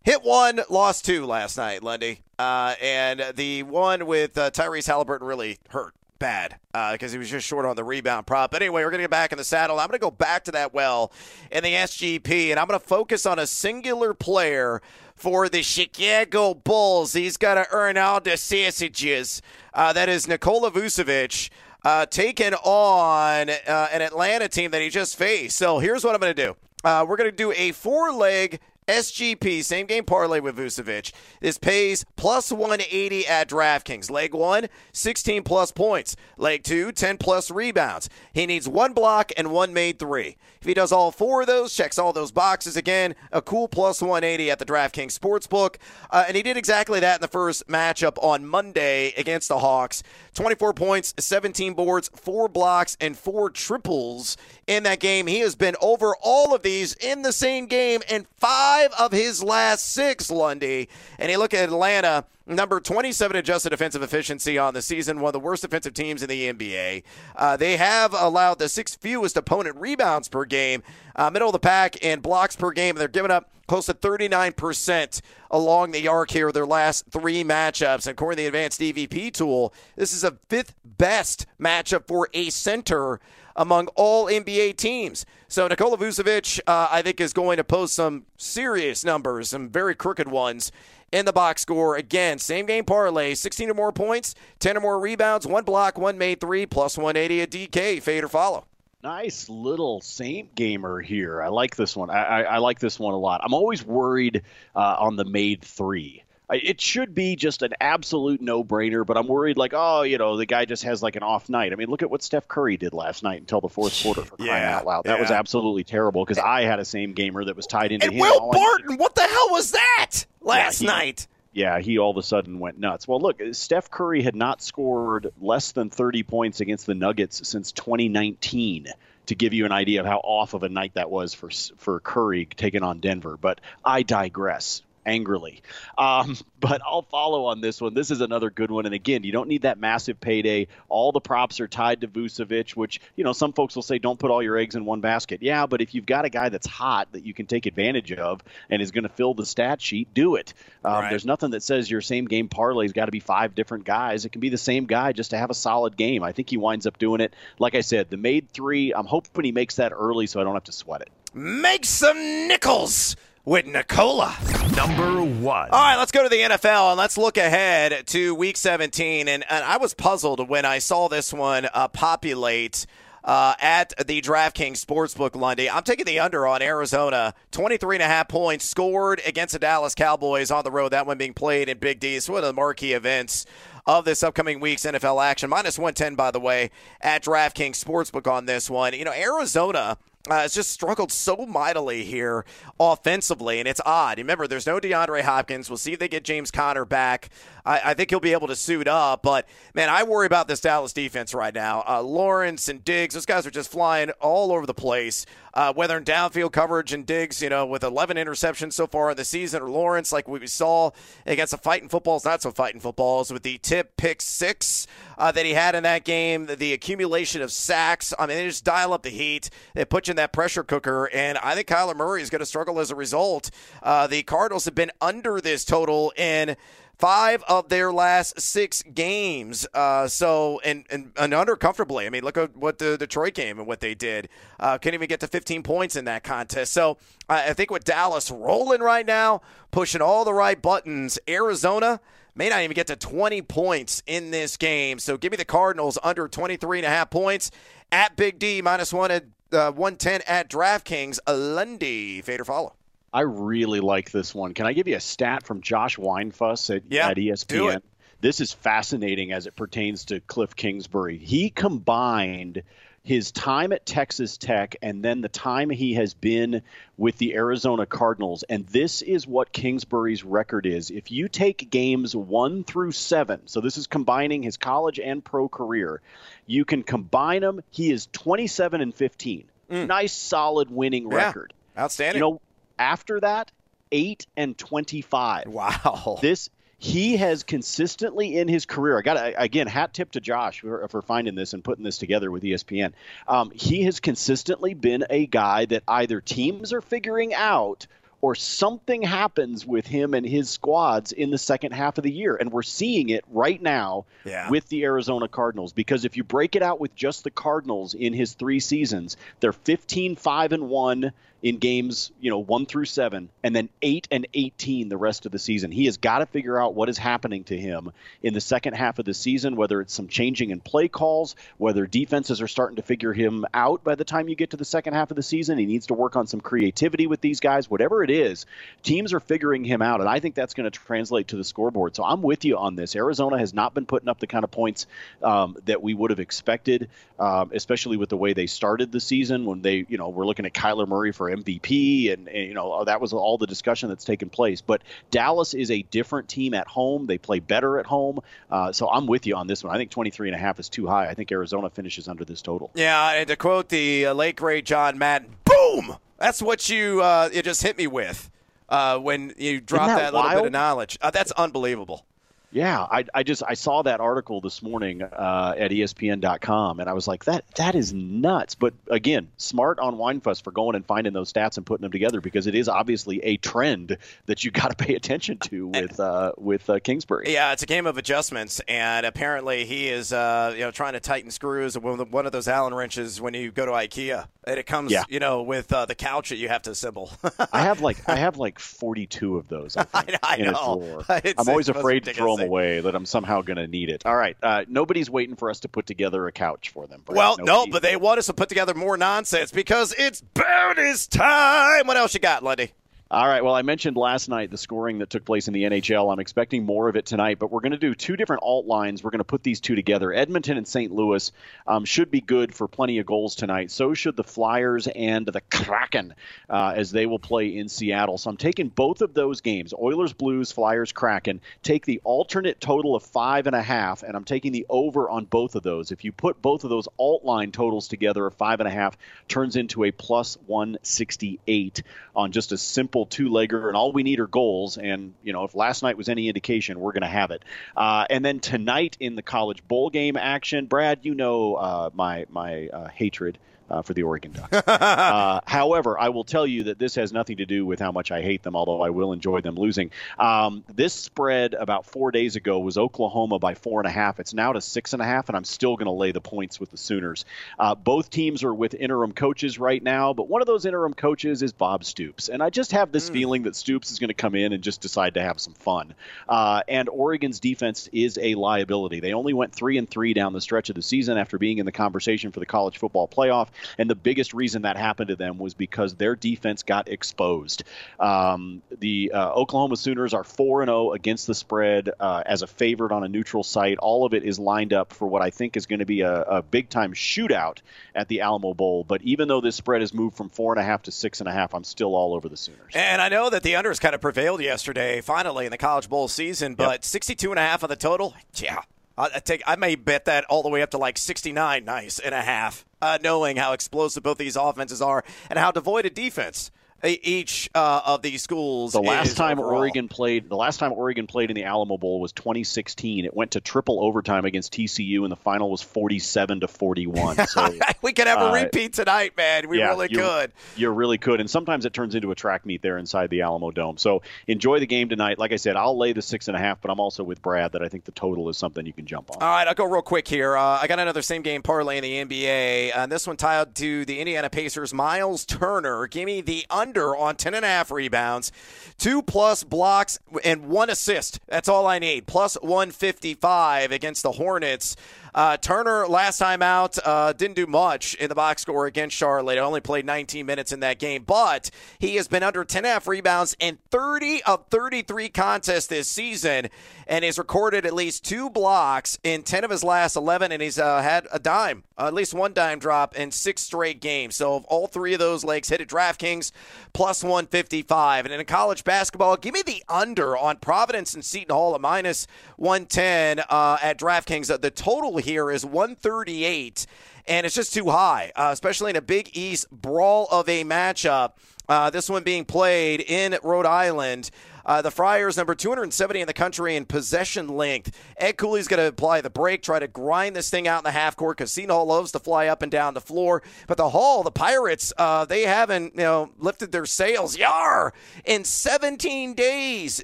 hit 0.05 0.23
one, 0.23 0.61
lost 0.69 1.05
two 1.05 1.27
last 1.27 1.57
night, 1.57 1.83
Lundy, 1.83 2.21
uh, 2.39 2.75
and 2.81 3.25
the 3.37 3.63
one 3.63 4.07
with 4.07 4.37
uh, 4.37 4.51
Tyrese 4.51 4.87
Halliburton 4.87 5.27
really 5.27 5.59
hurt 5.71 5.95
bad 6.23 6.57
because 6.93 7.11
he 7.11 7.19
was 7.19 7.29
just 7.29 7.47
short 7.47 7.67
on 7.67 7.75
the 7.75 7.83
rebound 7.83 8.27
prop. 8.27 8.53
But 8.53 8.63
anyway, 8.63 8.85
we're 8.85 8.91
going 8.91 9.01
to 9.01 9.05
get 9.05 9.11
back 9.11 9.33
in 9.33 9.39
the 9.39 9.45
saddle. 9.45 9.81
I'm 9.81 9.89
going 9.89 9.99
to 9.99 10.05
go 10.05 10.11
back 10.11 10.45
to 10.45 10.53
that 10.53 10.73
well 10.73 11.13
in 11.51 11.65
the 11.65 11.73
SGP, 11.73 12.51
and 12.51 12.61
I'm 12.61 12.69
going 12.69 12.79
to 12.79 12.87
focus 12.87 13.27
on 13.27 13.41
a 13.41 13.47
singular 13.47 14.15
player 14.15 14.81
for 15.17 15.49
the 15.49 15.63
Chicago 15.63 16.55
Bulls. 16.55 17.13
He's 17.13 17.37
got 17.37 17.55
to 17.55 17.67
earn 17.73 17.99
all 17.99 18.21
the 18.21 18.37
sausages. 18.37 19.43
Uh, 19.75 19.93
that 19.93 20.09
is 20.09 20.29
Nikola 20.29 20.71
Vucevic. 20.71 21.51
Uh, 21.85 22.07
taking 22.07 22.55
on 22.55 23.51
uh, 23.51 23.89
an 23.93 24.03
Atlanta 24.03 24.49
team 24.49 24.71
that 24.71 24.81
he 24.81 24.89
just 24.89 25.17
faced. 25.17 25.57
So 25.57 25.81
here's 25.81 26.05
what 26.05 26.15
I'm 26.15 26.21
going 26.21 26.35
to 26.35 26.47
do. 26.47 26.57
Uh, 26.85 27.05
we're 27.09 27.17
going 27.17 27.31
to 27.31 27.37
do 27.37 27.53
a 27.53 27.73
four 27.73 28.13
leg 28.13 28.61
SGP, 28.93 29.65
same 29.65 29.87
game 29.87 30.05
parlay 30.05 30.39
with 30.39 30.59
Vucevic. 30.59 31.13
This 31.41 31.57
pays 31.57 32.05
plus 32.17 32.53
180 32.53 33.27
at 33.27 33.49
DraftKings. 33.49 34.11
Leg 34.11 34.35
one, 34.35 34.69
16 34.93 35.43
plus 35.45 35.73
points. 35.73 36.15
Leg 36.37 36.63
two, 36.63 36.93
10 36.93 37.17
plus 37.17 37.51
rebounds. 37.51 38.11
He 38.35 38.45
needs 38.45 38.69
one 38.69 38.93
block 38.93 39.33
and 39.35 39.51
one 39.51 39.73
made 39.73 39.99
three. 39.99 40.37
If 40.61 40.67
he 40.67 40.75
does 40.75 40.93
all 40.93 41.11
four 41.11 41.41
of 41.41 41.47
those, 41.47 41.75
checks 41.75 41.99
all 41.99 42.13
those 42.13 42.33
boxes 42.33 42.77
again, 42.77 43.15
a 43.33 43.41
cool 43.41 43.67
plus 43.67 44.03
180 44.03 44.51
at 44.51 44.59
the 44.59 44.67
DraftKings 44.67 45.19
Sportsbook. 45.19 45.77
Uh, 46.11 46.25
and 46.29 46.37
he 46.37 46.43
did 46.43 46.59
exactly 46.59 47.01
that 47.01 47.17
in 47.17 47.21
the 47.23 47.29
first 47.29 47.67
matchup 47.69 48.23
on 48.23 48.47
Monday 48.47 49.15
against 49.17 49.49
the 49.49 49.59
Hawks. 49.59 50.03
24 50.35 50.75
points, 50.75 51.15
17 51.19 51.73
boards, 51.73 52.11
four 52.15 52.47
blocks, 52.47 52.97
and 53.01 53.17
four 53.17 53.49
triples 53.49 54.37
in 54.67 54.83
that 54.85 55.01
game. 55.01 55.27
He 55.27 55.41
has 55.41 55.55
been 55.55 55.77
over 55.81 56.15
all 56.21 56.55
of 56.55 56.63
these 56.63 56.95
in 56.95 57.23
the 57.23 57.33
same 57.33 57.67
game 57.67 58.01
in 58.09 58.27
five 58.39 58.93
of 58.99 59.13
his 59.13 59.43
last 59.43 59.93
six, 59.93 60.31
Lundy. 60.31 60.89
And 61.19 61.31
you 61.31 61.39
look 61.39 61.55
at 61.55 61.65
Atlanta, 61.65 62.25
number 62.47 62.81
27 62.81 63.37
adjusted 63.37 63.71
defensive 63.71 64.03
efficiency 64.03 64.59
on 64.59 64.75
the 64.75 64.83
season, 64.83 65.21
one 65.21 65.31
of 65.31 65.33
the 65.35 65.41
worst 65.41 65.63
defensive 65.63 65.95
teams 65.95 66.23
in 66.23 66.29
the 66.29 66.53
NBA. 66.53 67.03
Uh, 67.37 67.57
they 67.57 67.77
have 67.77 68.15
allowed 68.15 68.59
the 68.59 68.69
sixth 68.69 69.01
fewest 69.01 69.37
opponent 69.37 69.77
rebounds 69.77 70.29
per 70.29 70.45
game, 70.45 70.83
uh, 71.17 71.31
middle 71.31 71.49
of 71.49 71.53
the 71.53 71.59
pack, 71.59 71.97
and 72.05 72.23
blocks 72.23 72.57
per 72.57 72.71
game. 72.71 72.95
They're 72.97 73.09
giving 73.09 73.31
up 73.31 73.51
close 73.67 73.87
to 73.87 73.95
39% 73.95 75.21
along 75.51 75.93
the 75.93 76.09
arc 76.09 76.31
here, 76.31 76.53
their 76.53 76.67
last 76.67 77.07
three 77.11 77.45
matchups. 77.45 78.07
And 78.07 78.13
according 78.13 78.37
to 78.37 78.43
the 78.43 78.47
advanced 78.49 78.81
DVP 78.81 79.33
tool, 79.33 79.73
this 79.97 80.13
is 80.13 80.25
a 80.25 80.37
fifth 80.49 80.75
best 80.85 81.47
matchup 81.61 82.07
for 82.07 82.29
a 82.35 82.51
center 82.51 83.21
among 83.57 83.89
all 83.89 84.27
NBA 84.27 84.77
teams. 84.77 85.25
So 85.49 85.67
Nikola 85.69 85.99
Vucevic, 85.99 86.61
uh, 86.67 86.89
I 86.91 87.03
think, 87.03 87.21
is 87.21 87.33
going 87.33 87.57
to 87.57 87.65
post 87.65 87.95
some 87.95 88.27
serious 88.37 89.05
numbers, 89.05 89.51
some 89.51 89.69
very 89.69 89.95
crooked 89.95 90.29
ones 90.29 90.73
in 91.13 91.27
the 91.27 91.33
box 91.33 91.63
score. 91.63 91.97
Again, 91.97 92.39
same 92.39 92.67
game 92.67 92.85
parlay, 92.85 93.35
16 93.35 93.71
or 93.71 93.75
more 93.75 93.93
points, 93.93 94.35
10 94.61 94.77
or 94.77 94.81
more 94.81 94.99
rebounds, 94.99 95.47
one 95.47 95.65
block, 95.65 95.99
one 95.99 96.19
made 96.19 96.41
three, 96.41 96.67
plus 96.67 96.97
180 96.97 97.43
at 97.43 97.51
DK. 97.51 98.03
Fade 98.03 98.25
or 98.25 98.29
follow. 98.29 98.67
Nice 99.03 99.49
little 99.49 100.01
same 100.01 100.49
gamer 100.55 101.01
here. 101.01 101.43
I 101.43 101.49
like 101.49 101.75
this 101.75 101.97
one. 101.97 102.09
I, 102.09 102.23
I, 102.23 102.43
I 102.43 102.59
like 102.59 102.79
this 102.79 103.01
one 103.01 103.15
a 103.15 103.19
lot. 103.19 103.41
I'm 103.43 103.53
always 103.53 103.85
worried 103.85 104.43
uh, 104.77 104.97
on 104.99 105.17
the 105.17 105.25
made 105.25 105.63
three. 105.63 106.23
I, 106.53 106.57
it 106.57 106.81
should 106.81 107.15
be 107.15 107.35
just 107.37 107.63
an 107.63 107.73
absolute 107.81 108.41
no-brainer, 108.43 109.07
but 109.07 109.17
I'm 109.17 109.27
worried 109.27 109.57
like, 109.57 109.73
oh, 109.75 110.03
you 110.03 110.19
know, 110.19 110.37
the 110.37 110.47
guy 110.47 110.65
just 110.67 110.85
has 110.85 111.03
like 111.03 111.17
an 111.17 111.23
off 111.23 111.49
night. 111.49 111.73
I 111.73 111.77
mean, 111.77 111.89
look 111.89 112.03
at 112.03 112.11
what 112.11 112.23
Steph 112.23 112.47
Curry 112.47 112.77
did 112.77 112.93
last 112.93 113.23
night 113.23 113.41
until 113.41 113.61
the 113.61 113.69
fourth 113.69 114.01
quarter. 114.03 114.23
For 114.23 114.37
crying 114.37 114.51
Yeah, 114.51 114.77
out 114.79 114.87
loud, 114.87 115.05
that 115.05 115.19
was 115.19 115.31
absolutely 115.31 115.85
terrible 115.85 116.25
because 116.25 116.39
I 116.39 116.63
had 116.63 116.79
a 116.79 116.85
same 116.85 117.13
gamer 117.15 117.45
that 117.45 117.57
was 117.57 117.67
tied 117.67 117.91
into 117.93 118.07
And 118.07 118.15
him. 118.15 118.21
Will 118.21 118.51
Barton, 118.53 118.99
what 118.99 119.15
the 119.15 119.23
hell 119.23 119.49
was 119.51 119.73
that 119.73 120.27
last 120.41 120.81
he- 120.81 120.87
night? 120.87 121.27
yeah, 121.55 121.81
he 121.81 121.99
all 121.99 122.11
of 122.11 122.17
a 122.17 122.23
sudden 122.23 122.59
went 122.59 122.79
nuts. 122.79 123.07
Well, 123.09 123.21
look, 123.21 123.41
Steph 123.53 123.91
Curry 123.91 124.23
had 124.23 124.35
not 124.37 124.63
scored 124.63 125.33
less 125.41 125.73
than 125.73 125.91
30 125.91 126.23
points 126.23 126.61
against 126.61 126.87
the 126.87 126.95
Nuggets 126.95 127.47
since 127.49 127.73
2019. 127.73 128.89
To 129.27 129.35
give 129.37 129.53
you 129.55 129.65
an 129.67 129.73
idea 129.73 130.01
of 130.01 130.07
how 130.07 130.19
off 130.19 130.53
of 130.53 130.65
a 130.65 130.69
night 130.69 130.95
that 130.95 131.09
was 131.09 131.33
for 131.33 131.49
for 131.79 132.01
Curry 132.01 132.45
taking 132.57 132.83
on 132.83 132.99
Denver, 132.99 133.37
but 133.41 133.61
I 133.85 134.03
digress. 134.03 134.83
Angrily. 135.05 135.63
Um, 135.99 136.37
but 136.61 136.81
I'll 136.85 137.03
follow 137.03 137.47
on 137.47 137.61
this 137.61 137.81
one. 137.81 137.95
This 137.95 138.11
is 138.11 138.21
another 138.21 138.51
good 138.51 138.71
one. 138.71 138.87
And 138.87 138.95
again, 138.95 139.25
you 139.25 139.33
don't 139.33 139.49
need 139.49 139.63
that 139.63 139.79
massive 139.79 140.21
payday. 140.21 140.69
All 140.89 141.13
the 141.13 141.21
props 141.21 141.61
are 141.61 141.69
tied 141.69 142.03
to 142.03 142.09
Vucevic, 142.09 142.77
which, 142.77 143.01
you 143.17 143.25
know, 143.25 143.33
some 143.33 143.53
folks 143.53 143.75
will 143.75 143.83
say 143.83 143.99
don't 143.99 144.19
put 144.19 144.31
all 144.31 144.43
your 144.43 144.57
eggs 144.57 144.75
in 144.75 144.85
one 144.85 145.01
basket. 145.01 145.43
Yeah, 145.43 145.67
but 145.67 145.81
if 145.81 145.95
you've 145.95 146.07
got 146.07 146.25
a 146.25 146.31
guy 146.31 146.49
that's 146.49 146.67
hot 146.67 147.13
that 147.13 147.25
you 147.25 147.35
can 147.35 147.47
take 147.47 147.67
advantage 147.67 148.13
of 148.13 148.41
and 148.71 148.81
is 148.81 148.91
going 148.91 149.05
to 149.05 149.09
fill 149.09 149.35
the 149.35 149.47
stat 149.47 149.81
sheet, 149.81 150.13
do 150.15 150.37
it. 150.37 150.55
Um, 150.85 150.93
right. 150.93 151.11
There's 151.11 151.27
nothing 151.27 151.51
that 151.51 151.63
says 151.63 151.91
your 151.91 152.01
same 152.01 152.27
game 152.27 152.49
parlay's 152.49 152.93
got 152.93 153.07
to 153.07 153.13
be 153.13 153.21
five 153.21 153.55
different 153.55 153.85
guys. 153.85 154.25
It 154.25 154.31
can 154.31 154.41
be 154.41 154.49
the 154.49 154.59
same 154.59 154.87
guy 154.87 155.13
just 155.13 155.31
to 155.31 155.39
have 155.39 155.51
a 155.51 155.55
solid 155.55 155.97
game. 155.97 156.23
I 156.23 156.33
think 156.33 156.51
he 156.51 156.57
winds 156.57 156.87
up 156.87 156.99
doing 156.99 157.21
it. 157.21 157.35
Like 157.59 157.75
I 157.75 157.81
said, 157.81 158.11
the 158.11 158.17
made 158.17 158.51
three, 158.51 158.93
I'm 158.93 159.07
hoping 159.07 159.45
he 159.45 159.53
makes 159.53 159.77
that 159.77 159.93
early 159.93 160.27
so 160.27 160.41
I 160.41 160.45
don't 160.45 160.55
have 160.55 160.65
to 160.65 160.73
sweat 160.73 161.03
it. 161.03 161.11
Make 161.35 161.85
some 161.85 162.49
nickels 162.49 163.17
with 163.45 163.67
Nikola. 163.67 164.37
Number 164.77 165.23
one. 165.23 165.71
All 165.71 165.81
right, 165.81 165.97
let's 165.97 166.13
go 166.13 166.23
to 166.23 166.29
the 166.29 166.37
NFL 166.37 166.91
and 166.91 166.99
let's 166.99 167.19
look 167.19 167.37
ahead 167.37 168.07
to 168.09 168.35
Week 168.35 168.57
17. 168.57 169.29
And, 169.29 169.45
and 169.49 169.65
I 169.65 169.77
was 169.79 169.95
puzzled 169.95 170.49
when 170.49 170.65
I 170.65 170.79
saw 170.79 171.09
this 171.09 171.33
one 171.33 171.69
uh, 171.73 171.89
populate. 171.89 172.87
Uh, 173.25 173.55
at 173.61 173.93
the 174.05 174.21
DraftKings 174.21 174.85
Sportsbook, 174.85 175.37
Lundy. 175.37 175.71
I'm 175.71 175.85
taking 175.85 176.07
the 176.07 176.19
under 176.19 176.45
on 176.45 176.61
Arizona. 176.61 177.35
23 177.53 177.95
and 177.95 178.03
a 178.03 178.07
half 178.07 178.27
points 178.27 178.65
scored 178.65 179.23
against 179.25 179.53
the 179.53 179.61
Dallas 179.61 179.95
Cowboys 179.95 180.51
on 180.51 180.65
the 180.65 180.73
road. 180.73 180.89
That 180.89 181.07
one 181.07 181.19
being 181.19 181.33
played 181.33 181.69
in 181.69 181.79
Big 181.79 182.01
D. 182.01 182.17
It's 182.17 182.29
one 182.29 182.39
of 182.39 182.49
the 182.49 182.53
marquee 182.53 182.95
events 182.95 183.47
of 183.87 184.05
this 184.05 184.25
upcoming 184.25 184.59
week's 184.59 184.83
NFL 184.83 185.25
action. 185.25 185.51
Minus 185.51 185.79
110, 185.79 186.17
by 186.17 186.33
the 186.33 186.41
way, 186.41 186.73
at 187.01 187.23
DraftKings 187.23 187.81
Sportsbook 187.81 188.29
on 188.29 188.47
this 188.47 188.69
one. 188.69 188.93
You 188.93 189.05
know, 189.05 189.13
Arizona– 189.13 189.99
uh, 190.29 190.41
has 190.41 190.55
just 190.55 190.71
struggled 190.71 191.11
so 191.11 191.47
mightily 191.47 192.05
here 192.05 192.45
offensively, 192.79 193.59
and 193.59 193.67
it's 193.67 193.81
odd. 193.85 194.19
Remember, 194.19 194.47
there's 194.47 194.67
no 194.67 194.79
DeAndre 194.79 195.23
Hopkins. 195.23 195.69
We'll 195.69 195.77
see 195.77 195.93
if 195.93 195.99
they 195.99 196.09
get 196.09 196.25
James 196.25 196.51
Conner 196.51 196.85
back. 196.85 197.29
I, 197.65 197.81
I 197.87 197.95
think 197.95 198.11
he'll 198.11 198.21
be 198.21 198.33
able 198.33 198.49
to 198.49 198.57
suit 198.57 198.89
up, 198.89 199.23
but 199.23 199.49
man, 199.75 199.89
I 199.89 200.03
worry 200.05 200.27
about 200.27 200.49
this 200.49 200.61
Dallas 200.61 200.93
defense 200.93 201.35
right 201.35 201.55
now. 201.55 201.85
Uh, 201.89 202.03
Lawrence 202.03 202.69
and 202.69 202.85
Diggs, 202.85 203.15
those 203.15 203.27
guys 203.27 203.47
are 203.47 203.51
just 203.51 203.71
flying 203.71 204.11
all 204.21 204.53
over 204.53 204.67
the 204.67 204.75
place. 204.75 205.27
Uh, 205.55 205.71
whether 205.75 205.99
in 205.99 206.05
downfield 206.05 206.51
coverage 206.51 206.95
and 206.95 207.05
Diggs, 207.05 207.43
you 207.43 207.51
know, 207.51 207.67
with 207.67 207.85
11 207.85 208.17
interceptions 208.17 208.73
so 208.73 208.87
far 208.87 209.11
in 209.11 209.17
the 209.19 209.25
season, 209.25 209.63
or 209.63 209.69
Lawrence, 209.69 210.11
like 210.11 210.27
we 210.27 210.47
saw 210.47 210.91
against 211.27 211.51
the 211.51 211.59
fighting 211.59 211.91
footballs, 211.91 212.25
not 212.25 212.41
so 212.41 212.51
fighting 212.51 212.81
footballs, 212.81 213.31
with 213.31 213.43
the 213.43 213.59
tip 213.59 213.97
pick 213.99 214.23
six 214.23 214.87
uh, 215.23 215.31
that 215.31 215.47
he 215.47 215.53
had 215.53 215.77
in 215.77 215.85
that 215.85 216.03
game, 216.03 216.47
the, 216.47 216.57
the, 216.57 216.73
accumulation 216.73 217.43
of 217.43 217.53
sacks. 217.53 218.13
I 218.19 218.27
mean, 218.27 218.37
they 218.37 218.49
just 218.49 218.65
dial 218.65 218.93
up 218.93 219.05
the 219.05 219.11
heat. 219.11 219.51
They 219.73 219.85
put 219.85 220.09
you 220.09 220.13
in 220.13 220.17
that 220.17 220.33
pressure 220.33 220.65
cooker, 220.65 221.09
and 221.13 221.39
I 221.39 221.55
think 221.55 221.69
Kyler 221.69 221.95
Murray 221.95 222.23
is 222.23 222.29
going 222.29 222.41
to 222.41 222.47
struggle 222.47 222.81
as 222.81 222.91
a 222.91 222.97
result. 222.97 223.49
Uh, 223.85 224.09
the 224.09 224.25
Cardinals 224.25 224.65
have 224.65 224.75
been 224.75 224.91
under 225.01 225.41
this 225.41 225.65
total 225.65 226.13
in 226.17 226.57
five 226.99 227.45
of 227.49 227.69
their 227.69 227.93
last 227.93 228.41
six 228.41 228.83
games. 228.83 229.65
Uh, 229.73 230.09
so 230.09 230.61
and, 230.65 230.87
and, 230.91 231.13
and 231.17 231.33
under 231.33 231.55
comfortably. 231.55 232.05
I 232.05 232.11
mean, 232.11 232.25
look 232.25 232.37
at 232.37 232.57
what 232.57 232.79
the 232.79 232.99
Detroit 232.99 233.35
game 233.35 233.61
and 233.61 233.69
what 233.69 233.79
they 233.79 233.95
did. 233.95 234.29
Uh, 234.59 234.77
couldn't 234.77 234.95
even 234.95 235.07
get 235.07 235.21
to 235.21 235.29
15 235.29 235.63
points 235.63 235.95
in 235.95 236.05
that 236.07 236.25
contest. 236.25 236.73
So 236.73 236.99
uh, 237.29 237.45
I 237.47 237.53
think 237.53 237.71
with 237.71 237.85
Dallas 237.85 238.29
rolling 238.29 238.81
right 238.81 239.07
now, 239.07 239.43
pushing 239.71 240.03
all 240.03 240.25
the 240.25 240.35
right 240.35 240.61
buttons, 240.61 241.17
Arizona 241.29 242.01
may 242.35 242.49
not 242.49 242.63
even 242.63 242.75
get 242.75 242.87
to 242.89 242.97
20 242.97 243.43
points 243.43 244.03
in 244.07 244.31
this 244.31 244.57
game. 244.57 244.99
So 244.99 245.17
give 245.17 245.31
me 245.31 245.37
the 245.37 245.45
Cardinals 245.45 245.99
under 246.03 246.29
23 246.29 246.79
and 246.79 246.87
a 246.87 246.91
half 246.91 247.11
points 247.11 247.51
at 247.91 248.17
Big 248.17 248.39
D 248.39 248.63
minus 248.63 248.93
one 248.93 249.11
at 249.11 249.25
uh, 249.53 249.71
110 249.73 250.23
at 250.27 250.49
DraftKings. 250.49 251.19
Lundy, 251.29 252.23
fade 252.23 252.41
or 252.41 252.45
follow. 252.45 252.75
I 253.13 253.21
really 253.23 253.81
like 253.81 254.11
this 254.11 254.35
one. 254.35 254.55
Can 254.55 254.67
I 254.67 254.73
give 254.73 254.89
you 254.89 254.97
a 254.97 255.01
stat 255.01 255.45
from 255.45 255.61
Josh 255.61 255.99
Weinfuss 255.99 256.75
at, 256.75 256.85
yeah, 256.89 257.09
at 257.09 257.19
ESPN? 257.19 257.83
This 258.23 258.41
is 258.41 258.53
fascinating 258.53 259.33
as 259.33 259.47
it 259.47 259.57
pertains 259.57 260.07
to 260.07 260.21
Cliff 260.21 260.57
Kingsbury. 260.57 261.19
He 261.19 261.51
combined 261.51 262.63
his 263.05 263.33
time 263.33 263.73
at 263.73 263.85
Texas 263.85 264.37
Tech 264.37 264.77
and 264.81 265.05
then 265.05 265.21
the 265.21 265.29
time 265.29 265.71
he 265.71 265.95
has 265.95 266.15
been 266.15 266.63
with 266.97 267.19
the 267.19 267.35
Arizona 267.35 267.85
Cardinals. 267.85 268.45
And 268.45 268.67
this 268.69 269.03
is 269.03 269.27
what 269.27 269.53
Kingsbury's 269.53 270.23
record 270.25 270.67
is. 270.67 270.91
If 270.91 271.11
you 271.11 271.29
take 271.29 271.71
games 271.71 272.15
one 272.15 272.63
through 272.63 272.93
seven, 272.93 273.41
so 273.47 273.61
this 273.61 273.77
is 273.77 273.89
combining 273.89 274.43
his 274.43 274.57
college 274.57 275.01
and 275.01 275.25
pro 275.25 275.49
career, 275.49 276.01
you 276.47 276.65
can 276.65 276.85
combine 276.85 277.43
them. 277.43 277.63
He 277.71 277.91
is 277.91 278.07
27 278.13 278.81
and 278.81 278.95
15. 278.95 279.45
Mm. 279.71 279.87
Nice, 279.89 280.13
solid 280.13 280.71
winning 280.71 281.11
yeah. 281.11 281.27
record. 281.27 281.53
Outstanding. 281.77 282.23
You 282.23 282.31
know, 282.31 282.41
after 282.79 283.19
that, 283.21 283.51
8 283.91 284.27
and 284.37 284.57
25. 284.57 285.49
Wow. 285.49 286.19
This 286.21 286.51
he 286.83 287.17
has 287.17 287.45
consistently 287.45 288.37
in 288.37 288.49
his 288.49 288.67
career. 288.67 288.99
I 288.99 289.03
got 289.03 289.35
again 289.37 289.69
hat 289.69 289.95
tip 289.95 290.11
to 290.13 290.21
Josh 290.21 290.63
for, 290.63 290.89
for, 290.89 291.01
finding 291.01 291.37
this 291.37 291.53
and 291.53 291.63
putting 291.63 291.85
this 291.85 291.97
together 291.97 292.29
with 292.29 292.43
ESPN. 292.43 292.93
Um, 293.29 293.53
he 293.55 293.85
has 293.85 294.01
consistently 294.01 294.75
been 294.75 295.05
a 295.09 295.27
guy 295.27 295.67
that 295.67 295.85
either 295.87 296.21
teams 296.21 296.73
are 296.73 296.81
figuring 296.81 297.35
out 297.35 297.87
or 298.23 298.37
something 298.37 299.03
happens 299.03 299.67
with 299.67 299.85
him 299.85 300.15
and 300.15 300.25
his 300.25 300.49
squads 300.49 301.11
in 301.11 301.31
the 301.31 301.39
second 301.39 301.73
half 301.73 301.99
of 301.99 302.05
the 302.05 302.13
year. 302.13 302.37
And 302.37 302.53
we're 302.53 302.63
seeing 302.63 303.09
it 303.09 303.25
right 303.29 303.61
now 303.61 304.07
yeah. 304.25 304.49
with 304.49 304.69
the 304.69 304.85
Arizona 304.85 305.27
Cardinals 305.27 305.73
because 305.73 306.05
if 306.05 306.17
you 306.17 306.23
break 306.23 306.55
it 306.55 306.63
out 306.63 306.81
with 306.81 306.95
just 306.95 307.25
the 307.25 307.33
Cardinals 307.33 307.95
in 307.95 308.13
his 308.13 308.35
three 308.35 308.61
seasons, 308.61 309.17
they're 309.41 309.53
15 309.53 310.15
5 310.15 310.53
and 310.53 310.69
1 310.69 311.13
in 311.43 311.59
games, 311.59 312.13
you 312.21 312.31
know, 312.31 312.39
1 312.39 312.67
through 312.67 312.85
7 312.85 313.29
and 313.43 313.57
then 313.57 313.69
8 313.83 314.07
and 314.13 314.29
18 314.33 314.89
the 314.89 314.97
rest 314.97 315.27
of 315.27 315.33
the 315.33 315.39
season. 315.39 315.73
He 315.73 315.87
has 315.87 315.97
got 315.97 316.19
to 316.19 316.27
figure 316.27 316.61
out 316.61 316.75
what 316.75 316.89
is 316.89 316.99
happening 316.99 317.45
to 317.45 317.59
him 317.59 317.91
in 318.23 318.33
the 318.33 318.41
second 318.41 318.75
half 318.75 319.01
of 319.01 319.05
the 319.05 319.15
season, 319.15 319.57
whether 319.57 319.81
it's 319.81 319.93
some 319.93 320.07
changing 320.07 320.51
in 320.51 320.61
play 320.61 320.87
calls, 320.87 321.35
whether 321.59 321.87
defenses 321.87 322.41
are 322.41 322.49
starting 322.49 322.77
to 322.77 322.83
figure 322.83 323.13
him 323.13 323.45
out 323.53 323.83
by 323.83 323.97
the 323.97 324.05
time 324.05 324.29
you 324.29 324.37
get 324.37 324.51
to 324.51 324.57
the 324.57 324.65
second 324.65 324.95
half 324.95 325.11
of 325.11 325.17
the 325.17 325.23
season. 325.23 325.59
He 325.59 325.67
needs 325.67 325.89
to 325.89 325.95
work 325.95 326.15
on 326.15 326.29
some 326.29 326.41
creativity 326.41 327.09
with 327.09 327.21
these 327.21 327.41
guys, 327.41 327.69
whatever 327.69 328.05
it 328.05 328.11
is. 328.13 328.47
Teams 328.83 329.13
are 329.13 329.21
figuring 329.21 329.65
him 329.65 329.83
out, 329.83 330.01
and 330.01 330.09
I 330.09 330.21
think 330.21 330.35
that's 330.35 330.55
going 330.55 330.71
to 330.71 330.71
translate 330.71 331.29
to 331.29 331.37
the 331.37 331.45
scoreboard. 331.45 331.97
So 331.97 332.05
I'm 332.05 332.23
with 332.23 332.45
you 332.45 332.59
on 332.59 332.77
this. 332.77 332.95
Arizona 332.97 333.39
has 333.39 333.55
not 333.55 333.75
been 333.75 333.87
putting 333.87 334.09
up 334.09 334.19
the 334.19 334.27
kind 334.27 334.45
of 334.45 334.51
points 334.51 334.87
um, 335.23 335.57
that 335.65 335.83
we 335.83 335.95
would 335.95 336.11
have 336.11 336.21
expected, 336.21 336.89
um, 337.19 337.51
especially 337.55 337.97
with 337.97 338.09
the 338.09 338.17
way 338.17 338.33
they 338.33 338.47
started 338.47 338.93
the 338.93 339.01
season 339.01 339.45
when 339.45 339.63
they, 339.63 339.87
you 339.89 339.99
know, 339.99 340.09
we're 340.09 340.27
looking 340.27 340.47
at 340.47 340.53
Kyler 340.53 340.87
Murray 340.87 341.13
for 341.13 341.31
MVP, 341.31 342.13
and, 342.13 342.29
and 342.29 342.49
you 342.49 342.55
know 342.55 342.85
that 342.85 343.01
was 343.01 343.13
all 343.13 343.39
the 343.39 343.47
discussion 343.47 343.89
that's 343.89 344.05
taken 344.05 344.29
place. 344.29 344.61
But 344.61 344.83
Dallas 345.11 345.55
is 345.55 345.71
a 345.71 345.83
different 345.83 346.29
team 346.29 346.55
at 346.55 346.67
home. 346.67 347.07
They 347.07 347.19
play 347.19 347.39
better 347.41 347.79
at 347.79 347.87
home. 347.87 348.21
Uh, 348.51 348.73
so 348.73 348.89
I'm 348.91 349.07
with 349.07 349.27
you 349.27 349.37
on 349.37 349.47
this 349.47 349.65
one. 349.65 349.75
I 349.75 349.79
think 349.79 349.91
23 349.91 350.29
and 350.29 350.37
a 350.37 350.39
half 350.39 350.59
is 350.61 350.69
too 350.69 350.87
high. 350.87 351.09
I 351.09 351.15
think 351.15 351.31
Arizona 351.33 351.71
finishes 351.71 352.09
under 352.09 352.25
this 352.25 352.43
total. 352.43 352.71
Yeah, 352.75 353.13
and 353.13 353.29
to 353.29 353.37
quote 353.37 353.69
the 353.69 354.07
uh, 354.07 354.15
late 354.15 354.37
great 354.37 354.67
John 354.67 354.99
Madden, 354.99 355.31
boom. 355.45 355.97
That's 356.23 356.41
what 356.41 356.69
you 356.69 357.03
uh, 357.03 357.31
you 357.33 357.43
just 357.43 357.65
hit 357.65 357.77
me 357.77 357.89
with 357.89 358.31
uh, 358.69 358.97
when 358.97 359.35
you 359.37 359.61
drop 359.61 359.89
that, 359.89 360.13
that, 360.13 360.15
little 360.15 360.31
bit 360.31 360.47
of 360.47 360.53
knowledge. 360.53 360.97
Uh, 361.03 361.11
that's 361.11 361.33
unbelievable. 361.33 362.07
Yeah, 362.53 362.81
I, 362.83 363.05
I 363.15 363.23
just 363.23 363.43
I 363.47 363.55
saw 363.55 363.83
that 363.83 364.01
article 364.01 364.43
this 364.43 364.63
morning 364.63 365.03
uh, 365.03 365.55
at 365.57 365.71
ESPN.com, 365.71 366.81
and 366.81 366.89
I 366.89 366.93
was 366.93 367.09
like, 367.09 367.25
that 367.25 367.45
that 367.57 367.75
is 367.75 367.95
nuts. 367.95 368.55
But 368.55 368.75
again, 368.89 369.29
smart 369.39 369.79
on 369.79 369.97
Weinfuss 369.97 370.43
for 370.43 370.51
going 370.51 370.77
and 370.77 370.85
finding 370.85 371.15
those 371.15 371.33
stats 371.33 371.57
and 371.57 371.65
putting 371.65 371.83
them 371.83 371.93
together 371.93 372.21
because 372.21 372.47
it 372.47 372.55
is 372.55 372.69
obviously 372.69 373.25
a 373.25 373.39
trend 373.39 373.97
that 374.27 374.45
you 374.45 374.51
got 374.63 374.77
to 374.77 374.85
pay 374.85 374.95
attention 374.95 375.39
to 375.39 375.69
with 375.69 375.99
uh, 375.99 376.33
with 376.37 376.69
uh, 376.69 376.79
Kingsbury. 376.81 377.33
Yeah, 377.33 377.53
it's 377.53 377.63
a 377.63 377.67
game 377.67 377.87
of 377.87 377.97
adjustments, 377.97 378.61
and 378.69 379.07
apparently 379.07 379.65
he 379.65 379.89
is 379.89 380.13
uh, 380.13 380.53
you 380.55 380.61
know 380.61 380.71
trying 380.71 380.93
to 380.93 381.01
tighten 381.01 381.31
screws 381.31 381.79
with 381.79 382.11
one 382.11 382.27
of 382.27 382.33
those 382.33 382.49
Allen 382.49 382.75
wrenches 382.75 383.19
when 383.19 383.33
you 383.33 383.51
go 383.51 383.65
to 383.65 383.73
IKEA, 383.73 384.27
and 384.45 384.59
it 384.59 384.67
comes 384.67 384.93
yeah. 384.93 385.05
you 385.09 385.21
know 385.21 385.43
with 385.43 385.73
uh, 385.73 385.87
the 385.87 385.95
couch 385.95 386.29
that 386.29 386.37
you 386.37 386.49
have 386.49 386.61
to 386.63 386.71
assemble. 386.73 387.11
I 387.51 387.63
have 387.63 387.81
like 387.81 388.07
I 388.07 388.17
have 388.17 388.37
like 388.37 388.59
forty 388.59 389.07
two 389.07 389.39
of 389.39 389.49
those. 389.49 389.75
I, 389.75 389.85
think, 390.03 390.19
I, 390.23 390.37
know. 390.37 391.03
I'm 391.09 391.49
always 391.49 391.71
afraid 391.71 392.05
to 392.05 392.13
throw 392.13 392.37
them 392.37 392.42
away 392.43 392.81
that 392.81 392.95
I'm 392.95 393.07
somehow 393.07 393.43
going 393.43 393.57
to 393.57 393.67
need 393.67 393.89
it. 393.89 394.05
All 394.07 394.17
right, 394.17 394.37
uh, 394.43 394.65
nobody's 394.69 395.11
waiting 395.11 395.37
for 395.37 395.51
us 395.51 395.61
to 395.61 395.69
put 395.69 395.87
together 395.87 396.27
a 396.27 396.33
couch 396.33 396.71
for 396.71 396.87
them. 396.87 397.03
Brad. 397.05 397.17
Well, 397.17 397.37
no, 397.41 397.67
but 397.67 397.83
they 397.83 397.97
want 397.97 398.19
us 398.19 398.27
to 398.27 398.35
put 398.35 398.49
together 398.49 398.75
more 398.75 398.97
nonsense 398.97 399.51
because 399.51 399.95
it's 399.97 400.21
bonus 400.21 401.07
time. 401.07 401.87
What 401.87 401.97
else 401.97 402.15
you 402.15 402.21
got, 402.21 402.43
Lundy? 402.43 402.73
All 403.13 403.29
right. 403.29 403.45
Well, 403.45 403.55
I 403.55 403.61
mentioned 403.61 403.99
last 403.99 404.31
night 404.31 404.51
the 404.51 404.57
scoring 404.57 405.01
that 405.01 405.11
took 405.11 405.27
place 405.27 405.47
in 405.47 405.53
the 405.53 405.65
NHL. 405.65 406.11
I'm 406.11 406.19
expecting 406.19 406.65
more 406.65 406.89
of 406.89 406.97
it 406.97 407.05
tonight, 407.05 407.39
but 407.39 407.53
we're 407.53 407.61
going 407.61 407.73
to 407.73 407.79
do 407.79 407.95
two 407.95 408.17
different 408.17 408.43
alt 408.43 408.65
lines. 408.65 409.05
We're 409.05 409.11
going 409.11 409.19
to 409.19 409.25
put 409.25 409.43
these 409.43 409.61
two 409.61 409.75
together. 409.75 410.15
Edmonton 410.15 410.57
and 410.57 410.67
St. 410.67 410.91
Louis 410.91 411.31
um, 411.67 411.85
should 411.85 412.11
be 412.11 412.23
good 412.23 412.55
for 412.55 412.69
plenty 412.69 413.01
of 413.01 413.05
goals 413.05 413.35
tonight. 413.35 413.71
So 413.71 413.93
should 413.93 414.17
the 414.17 414.25
Flyers 414.25 414.87
and 414.87 415.27
the 415.27 415.43
Kraken 415.43 416.15
uh, 416.49 416.73
as 416.75 416.91
they 416.91 417.05
will 417.05 417.19
play 417.19 417.55
in 417.55 417.69
Seattle. 417.69 418.17
So 418.17 418.31
I'm 418.31 418.39
taking 418.39 418.71
both 418.71 419.03
of 419.03 419.13
those 419.13 419.43
games 419.43 419.75
Oilers, 419.79 420.15
Blues, 420.15 420.51
Flyers, 420.51 420.93
Kraken. 420.93 421.43
Take 421.63 421.85
the 421.85 422.01
alternate 422.05 422.63
total 422.63 422.97
of 422.97 423.03
five 423.03 423.47
and 423.47 423.55
a 423.55 423.63
half, 423.63 424.03
and 424.05 424.17
I'm 424.17 424.25
taking 424.25 424.53
the 424.53 424.65
over 424.71 425.11
on 425.11 425.27
both 425.27 425.55
of 425.55 425.63
those. 425.63 425.93
If 425.93 426.03
you 426.07 426.13
put 426.13 426.41
both 426.41 426.65
of 426.65 426.71
those 426.71 426.89
alt 426.97 427.27
line 427.27 427.53
totals 427.53 427.89
together, 427.89 428.31
five 428.31 428.61
and 428.61 428.69
a 428.69 428.73
half 428.73 428.97
turns 429.29 429.57
into 429.57 429.85
a 429.85 429.91
plus 429.91 430.39
168 430.47 431.83
on 432.17 432.33
just 432.33 432.53
a 432.53 432.57
simple 432.57 433.02
typical 433.07 433.31
two-legger, 433.31 433.69
and 433.69 433.77
all 433.77 433.93
we 433.93 434.03
need 434.03 434.21
are 434.21 434.27
goals. 434.27 434.79
And 434.79 435.15
you 435.23 435.33
know, 435.33 435.45
if 435.45 435.55
last 435.55 435.83
night 435.83 435.97
was 435.97 436.09
any 436.09 436.29
indication, 436.29 436.79
we're 436.81 436.93
going 436.93 437.03
to 437.03 437.09
have 437.09 437.31
it. 437.31 437.45
Uh, 437.77 438.07
and 438.11 438.25
then 438.25 438.41
tonight 438.41 438.97
in 439.01 439.17
the 439.17 439.23
college 439.23 439.67
bowl 439.67 439.91
game 439.91 440.17
action, 440.17 440.67
Brad, 440.67 441.01
you 441.03 441.15
know 441.15 441.55
uh, 441.55 441.91
my 441.93 442.27
my 442.31 442.69
uh, 442.69 442.89
hatred 442.89 443.39
uh, 443.73 443.83
for 443.83 443.95
the 443.95 444.03
Oregon 444.03 444.33
Ducks. 444.33 444.69
uh, 444.69 445.41
however, 445.47 445.99
I 445.99 446.11
will 446.11 446.25
tell 446.25 446.47
you 446.47 446.65
that 446.65 446.79
this 446.79 446.95
has 446.97 447.13
nothing 447.13 447.39
to 447.39 447.47
do 447.47 447.65
with 447.65 447.81
how 447.81 447.91
much 447.91 448.13
I 448.13 448.21
hate 448.21 448.43
them, 448.43 448.55
although 448.55 448.83
I 448.83 448.91
will 448.91 449.13
enjoy 449.13 449.41
them 449.41 449.55
losing. 449.55 449.91
Um, 450.19 450.63
this 450.73 450.93
spread 450.93 451.55
about 451.55 451.87
four 451.87 452.11
days 452.11 452.37
ago 452.37 452.59
was 452.59 452.77
Oklahoma 452.77 453.39
by 453.39 453.55
four 453.55 453.81
and 453.81 453.87
a 453.87 453.91
half. 453.91 454.21
It's 454.21 454.35
now 454.35 454.53
to 454.53 454.61
six 454.61 454.93
and 454.93 455.01
a 455.01 455.07
half, 455.07 455.29
and 455.29 455.37
I'm 455.37 455.45
still 455.45 455.77
going 455.77 455.87
to 455.87 455.93
lay 455.93 456.13
the 456.13 456.21
points 456.21 456.61
with 456.61 456.71
the 456.71 456.77
Sooners. 456.77 457.25
Uh, 457.59 457.75
both 457.75 458.11
teams 458.11 458.45
are 458.45 458.53
with 458.53 458.75
interim 458.75 459.13
coaches 459.13 459.59
right 459.59 459.83
now, 459.83 460.13
but 460.13 460.29
one 460.29 460.43
of 460.43 460.47
those 460.47 460.67
interim 460.67 460.93
coaches 460.93 461.43
is 461.43 461.53
Bob 461.53 461.85
Stoops, 461.85 462.29
and 462.29 462.43
I 462.43 462.51
just 462.51 462.73
have 462.73 462.93
this 462.93 463.09
mm. 463.09 463.15
feeling 463.15 463.43
that 463.45 463.57
Stoops 463.57 463.91
is 463.91 463.99
going 463.99 464.09
to 464.09 464.15
come 464.15 464.35
in 464.35 464.53
and 464.53 464.63
just 464.63 464.83
decide 464.83 465.15
to 465.15 465.23
have 465.23 465.41
some 465.41 465.55
fun. 465.55 465.95
Uh, 466.29 466.63
and 466.69 466.91
Oregon's 466.91 467.41
defense 467.41 467.89
is 467.93 468.19
a 468.21 468.35
liability. 468.35 469.01
They 469.01 469.15
only 469.15 469.33
went 469.33 469.55
three 469.55 469.79
and 469.79 469.89
three 469.89 470.13
down 470.13 470.35
the 470.35 470.41
stretch 470.41 470.69
of 470.69 470.77
the 470.77 470.83
season 470.83 471.17
after 471.17 471.39
being 471.39 471.59
in 471.59 471.67
the 471.67 471.73
conversation 471.73 472.33
for 472.33 472.41
the 472.41 472.47
college 472.47 472.79
football 472.79 473.09
playoff. 473.09 473.49
And 473.79 473.89
the 473.89 473.95
biggest 473.95 474.35
reason 474.35 474.63
that 474.63 474.77
happened 474.77 475.09
to 475.09 475.17
them 475.17 475.39
was 475.39 475.55
because 475.55 475.95
their 475.95 476.17
defense 476.17 476.63
got 476.63 476.89
exposed. 476.89 477.65
Um, 477.99 478.63
the 478.79 479.13
uh, 479.15 479.33
Oklahoma 479.33 479.77
Sooners 479.77 480.15
are 480.15 480.25
4 480.25 480.65
0 480.65 480.93
against 480.93 481.27
the 481.27 481.35
spread 481.35 481.91
uh, 481.99 482.23
as 482.25 482.43
a 482.43 482.47
favorite 482.47 482.93
on 482.93 483.05
a 483.05 483.09
neutral 483.09 483.43
site. 483.43 483.79
All 483.79 484.05
of 484.05 484.15
it 484.15 484.25
is 484.25 484.39
lined 484.39 484.73
up 484.73 484.93
for 484.93 485.07
what 485.07 485.23
I 485.23 485.31
think 485.31 485.57
is 485.57 485.67
going 485.67 485.81
to 485.81 485.87
be 485.87 486.03
a, 486.03 486.23
a 486.23 486.43
big 486.43 486.69
time 486.69 486.93
shootout 486.93 487.59
at 487.95 488.09
the 488.09 488.21
Alamo 488.21 488.55
Bowl. 488.55 488.85
But 488.85 489.03
even 489.03 489.29
though 489.29 489.41
this 489.41 489.57
spread 489.57 489.81
has 489.81 489.95
moved 489.95 490.17
from 490.17 490.31
4.5 490.31 490.83
to 490.83 490.91
6.5, 490.91 491.49
I'm 491.55 491.65
still 491.65 491.95
all 491.95 492.15
over 492.15 492.29
the 492.29 492.37
Sooners. 492.37 492.73
And 492.75 493.01
I 493.01 493.09
know 493.09 493.31
that 493.31 493.43
the 493.43 493.55
unders 493.55 493.81
kind 493.81 493.95
of 493.95 494.01
prevailed 494.01 494.41
yesterday, 494.41 495.01
finally, 495.01 495.47
in 495.47 495.51
the 495.51 495.59
College 495.59 495.89
Bowl 495.89 496.09
season, 496.09 496.55
but 496.55 496.71
yep. 496.71 496.85
62 496.85 497.31
and 497.31 497.39
a 497.39 497.43
half 497.43 497.63
on 497.63 497.71
the 497.71 497.77
total, 497.77 498.15
yeah, 498.35 498.63
I 498.97 499.21
take 499.21 499.43
I 499.47 499.57
may 499.57 499.75
bet 499.75 500.05
that 500.05 500.25
all 500.27 500.43
the 500.43 500.49
way 500.49 500.63
up 500.63 500.71
to 500.71 500.79
like 500.79 500.99
69 500.99 501.65
nice 501.65 501.99
and 501.99 502.15
a 502.15 502.23
half, 502.23 502.65
uh, 502.81 502.99
knowing 503.03 503.37
how 503.37 503.53
explosive 503.53 504.03
both 504.03 504.19
these 504.19 504.37
offenses 504.37 504.83
are 504.83 505.05
and 505.31 505.39
how 505.39 505.51
devoid 505.51 505.87
of 505.87 505.95
defense 505.95 506.51
each 506.85 507.49
uh, 507.55 507.83
of 507.87 508.03
these 508.03 508.23
schools. 508.23 508.73
The 508.73 508.83
last 508.83 509.17
time 509.17 509.39
overall. 509.39 509.61
Oregon 509.61 509.89
played, 509.89 510.29
the 510.29 510.37
last 510.37 510.59
time 510.59 510.73
Oregon 510.73 511.07
played 511.07 511.31
in 511.31 511.37
the 511.37 511.45
Alamo 511.45 511.79
Bowl 511.79 512.01
was 512.01 512.13
2016. 512.13 513.05
It 513.05 513.15
went 513.15 513.33
to 513.33 513.41
triple 513.41 513.83
overtime 513.85 514.25
against 514.25 514.53
TCU, 514.53 515.03
and 515.03 515.13
the 515.13 515.17
final 515.17 515.51
was 515.51 515.63
47 515.63 516.41
to 516.41 516.49
41. 516.49 517.17
So 517.33 517.49
we 517.81 517.93
could 517.93 518.09
have 518.09 518.21
a 518.21 518.27
uh, 518.27 518.33
repeat 518.33 518.75
tonight, 518.75 519.17
man. 519.17 519.49
We 519.49 519.59
yeah, 519.59 519.69
really 519.69 519.89
could. 519.89 520.33
You 520.57 520.71
really 520.71 520.99
could, 520.99 521.21
and 521.21 521.31
sometimes 521.31 521.65
it 521.65 521.73
turns 521.73 521.95
into 521.95 522.11
a 522.11 522.15
track 522.15 522.45
meet 522.45 522.61
there 522.61 522.77
inside 522.77 523.09
the 523.11 523.23
Alamo 523.23 523.53
Dome. 523.53 523.79
So 523.79 524.03
enjoy 524.27 524.59
the 524.59 524.67
game 524.67 524.89
tonight. 524.89 525.19
Like 525.19 525.33
I 525.33 525.37
said, 525.37 525.57
I'll 525.57 525.79
lay 525.79 525.93
the 525.93 526.03
six 526.03 526.29
and 526.29 526.37
a 526.37 526.41
half, 526.41 526.61
but 526.61 526.71
I'm 526.71 526.81
also 526.81 527.05
with 527.05 527.23
Brad 527.23 527.53
that 527.53 527.63
I 527.63 527.69
think 527.69 527.85
the 527.85 527.93
total 527.93 528.29
is 528.29 528.37
something 528.37 528.67
you 528.67 528.73
can 528.73 528.87
jump 528.87 529.11
on. 529.13 529.23
All 529.23 529.29
right, 529.29 529.47
I'll 529.47 529.55
go 529.55 529.65
real 529.65 529.83
quick 529.83 530.09
here. 530.09 530.37
Uh, 530.37 530.59
I 530.61 530.67
got 530.67 530.79
another 530.79 531.01
same 531.01 531.23
game 531.23 531.43
parlay 531.43 531.79
in 531.79 531.83
the 531.83 532.05
NBA, 532.05 532.77
and 532.77 532.93
this 532.93 533.07
one 533.07 533.17
tied 533.17 533.55
to 533.55 533.85
the 533.85 534.01
Indiana 534.01 534.29
Pacers. 534.29 534.75
Miles 534.75 535.25
Turner, 535.25 535.87
give 535.87 536.05
me 536.05 536.21
the 536.21 536.45
under 536.51 536.72
on 536.79 537.17
10 537.17 537.35
and 537.35 537.45
a 537.45 537.49
half 537.49 537.71
rebounds, 537.71 538.33
two 538.79 539.03
plus 539.03 539.45
blocks, 539.45 539.99
and 540.25 540.47
one 540.47 540.71
assist. 540.71 541.21
That's 541.29 541.49
all 541.49 541.67
I 541.67 541.79
need. 541.79 542.07
Plus 542.07 542.35
155 542.43 543.73
against 543.73 544.03
the 544.03 544.13
Hornets. 544.13 544.77
Uh, 545.15 545.37
Turner, 545.37 545.87
last 545.87 546.17
time 546.17 546.41
out, 546.41 546.79
uh, 546.87 547.13
didn't 547.13 547.37
do 547.37 547.47
much 547.47 547.95
in 547.95 548.09
the 548.09 548.15
box 548.15 548.43
score 548.43 548.67
against 548.67 548.97
Charlotte. 548.97 549.37
Only 549.37 549.61
played 549.61 549.85
19 549.85 550.25
minutes 550.25 550.53
in 550.53 550.61
that 550.61 550.79
game, 550.79 551.05
but 551.07 551.51
he 551.79 551.97
has 551.97 552.09
been 552.09 552.23
under 552.23 552.45
10 552.45 552.65
half 552.65 552.87
rebounds 552.87 553.37
in 553.39 553.59
30 553.71 554.23
of 554.23 554.47
33 554.51 555.11
contests 555.11 555.67
this 555.67 555.87
season 555.87 556.49
and 556.87 557.05
has 557.05 557.19
recorded 557.19 557.67
at 557.67 557.75
least 557.75 558.05
two 558.05 558.31
blocks 558.31 558.99
in 559.03 559.23
10 559.23 559.45
of 559.45 559.51
his 559.51 559.63
last 559.63 559.97
11, 559.97 560.33
and 560.33 560.41
he's 560.41 560.59
uh, 560.59 560.81
had 560.81 561.07
a 561.13 561.19
dime, 561.19 561.65
at 561.79 561.93
least 561.93 562.15
one 562.15 562.33
dime 562.33 562.59
drop 562.59 562.97
in 562.97 563.11
six 563.11 563.43
straight 563.43 563.81
games. 563.81 564.17
So, 564.17 564.39
if 564.39 564.45
all 564.49 564.67
three 564.67 564.95
of 564.95 564.99
those 564.99 565.25
legs 565.25 565.49
hit 565.49 565.61
at 565.61 565.69
DraftKings, 565.69 566.33
plus 566.73 567.05
155. 567.05 568.07
And 568.07 568.15
in 568.15 568.25
college 568.25 568.65
basketball, 568.65 569.17
give 569.17 569.35
me 569.35 569.43
the 569.43 569.63
under 569.69 570.17
on 570.17 570.37
Providence 570.37 570.95
and 570.95 571.05
Seton 571.05 571.35
Hall 571.35 571.55
at 571.55 571.61
minus 571.61 572.07
110 572.37 573.21
uh, 573.29 573.59
at 573.63 573.79
DraftKings. 573.79 574.41
The 574.41 574.51
total 574.51 575.02
here 575.03 575.31
is 575.31 575.45
138, 575.45 576.67
and 577.07 577.27
it's 577.27 577.35
just 577.35 577.53
too 577.53 577.69
high, 577.71 578.13
uh, 578.17 578.31
especially 578.33 578.71
in 578.71 578.77
a 578.77 578.83
Big 578.83 579.11
East 579.17 579.51
brawl 579.51 580.09
of 580.11 580.29
a 580.29 580.45
matchup. 580.45 581.13
Uh, 581.49 581.71
this 581.71 581.91
one 581.91 582.03
being 582.03 582.25
played 582.25 582.81
in 582.81 583.17
Rhode 583.23 583.47
Island. 583.47 584.11
Uh, 584.45 584.63
the 584.63 584.71
Friars, 584.71 585.17
number 585.17 585.35
270 585.35 586.01
in 586.01 586.07
the 586.07 586.13
country 586.13 586.57
in 586.57 586.65
possession 586.65 587.29
length. 587.29 587.77
Ed 587.97 588.17
Cooley's 588.17 588.49
going 588.49 588.59
to 588.59 588.69
apply 588.69 589.01
the 589.01 589.11
brake, 589.11 589.43
try 589.43 589.59
to 589.59 589.69
grind 589.69 590.17
this 590.17 590.31
thing 590.31 590.49
out 590.49 590.59
in 590.59 590.65
the 590.65 590.73
half 590.73 590.97
court 590.97 591.19
because 591.19 591.33
Seton 591.33 591.67
loves 591.67 591.93
to 591.93 591.99
fly 591.99 592.27
up 592.27 592.43
and 592.43 592.51
down 592.51 592.75
the 592.75 592.81
floor. 592.81 593.23
But 593.47 593.57
the 593.57 593.71
Hall, 593.71 594.03
the 594.03 594.11
Pirates, 594.11 594.73
uh, 594.79 595.05
they 595.05 595.23
haven't 595.23 595.75
you 595.75 595.83
know 595.83 596.11
lifted 596.19 596.53
their 596.53 596.67
sails, 596.67 597.17
yar, 597.17 597.73
in 598.05 598.25
17 598.25 599.15
days 599.15 599.79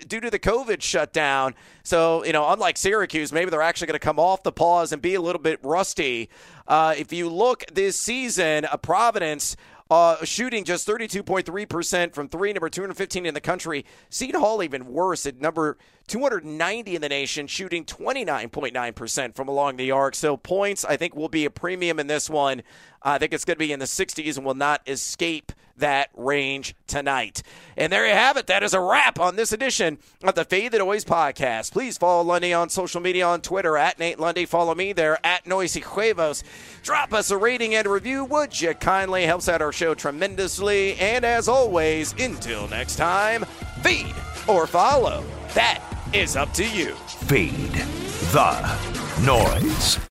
due 0.07 0.21
to 0.21 0.31
the 0.31 0.39
COVID 0.39 0.83
shutdown. 0.83 1.55
So, 1.83 2.25
you 2.25 2.33
know, 2.33 2.51
unlike 2.51 2.77
Syracuse, 2.77 3.33
maybe 3.33 3.51
they're 3.51 3.63
actually 3.63 3.87
going 3.87 3.99
to 3.99 4.05
come 4.05 4.19
off 4.19 4.43
the 4.43 4.53
pause 4.53 4.93
and 4.93 5.01
be 5.01 5.15
a 5.15 5.21
little 5.21 5.41
bit 5.41 5.59
rusty. 5.63 6.29
Uh, 6.67 6.95
if 6.99 7.15
you 7.15 7.31
look 7.31 7.65
this 7.73 7.97
season, 7.97 8.67
a 8.71 8.77
Providence 8.77 9.57
uh, 9.91 10.25
shooting 10.25 10.65
just 10.65 10.87
32.3% 10.87 12.15
from 12.15 12.29
three, 12.29 12.53
number 12.53 12.69
215 12.69 13.25
in 13.25 13.35
the 13.35 13.41
country. 13.41 13.85
Seton 14.11 14.41
Hall 14.41 14.63
even 14.63 14.87
worse 14.87 15.25
at 15.25 15.41
number 15.41 15.79
290 16.09 16.95
in 16.95 17.01
the 17.01 17.09
nation, 17.09 17.47
shooting 17.47 17.85
29.9% 17.85 19.35
from 19.35 19.49
along 19.49 19.77
the 19.77 19.91
arc. 19.91 20.15
So 20.15 20.37
points, 20.37 20.85
I 20.85 20.97
think, 20.97 21.17
will 21.17 21.29
be 21.29 21.45
a 21.45 21.51
premium 21.51 21.99
in 21.99 22.07
this 22.07 22.29
one. 22.29 22.63
I 23.03 23.19
think 23.19 23.33
it's 23.33 23.45
going 23.45 23.57
to 23.57 23.59
be 23.59 23.73
in 23.73 23.79
the 23.79 23.87
60s 23.87 24.37
and 24.37 24.45
will 24.45 24.55
not 24.55 24.83
escape 24.87 25.53
that 25.79 26.11
range 26.17 26.75
tonight. 26.87 27.43
And 27.77 27.93
there 27.93 28.07
you 28.07 28.15
have 28.15 28.37
it. 28.37 28.47
That 28.47 28.63
is 28.63 28.75
a 28.75 28.81
wrap 28.81 29.19
on 29.19 29.37
this 29.37 29.53
edition 29.53 29.99
of 30.23 30.35
the 30.35 30.45
Fade 30.45 30.73
the 30.73 30.79
Noise 30.79 31.05
podcast. 31.05 31.73
Please 31.73 31.99
follow 31.99 32.23
Lundy 32.23 32.53
on 32.53 32.69
social 32.69 33.01
media 33.01 33.27
on 33.27 33.41
Twitter 33.41 33.77
at 33.77 33.99
Nate 33.99 34.19
Lundy. 34.19 34.47
Follow 34.47 34.75
me 34.75 34.93
there 34.93 35.25
at 35.25 35.47
Noisy 35.47 35.81
Huevos. 35.81 36.45
Drop 36.83 37.13
us 37.13 37.31
a 37.31 37.37
rating 37.37 37.75
and 37.75 37.87
review, 37.87 38.25
would 38.25 38.61
you 38.61 38.75
kindly? 38.75 39.25
Helps 39.25 39.49
out 39.49 39.63
our 39.63 39.73
show 39.73 39.95
tremendously. 39.95 40.95
And 40.97 41.25
as 41.25 41.49
always, 41.49 42.13
until 42.19 42.69
next 42.69 42.97
time, 42.97 43.45
feed 43.83 44.15
or 44.47 44.67
follow. 44.67 45.25
That 45.55 45.83
is 46.13 46.37
up 46.37 46.53
to 46.55 46.67
you. 46.67 46.95
Feed 47.27 47.73
the 48.33 48.79
noise. 49.25 50.08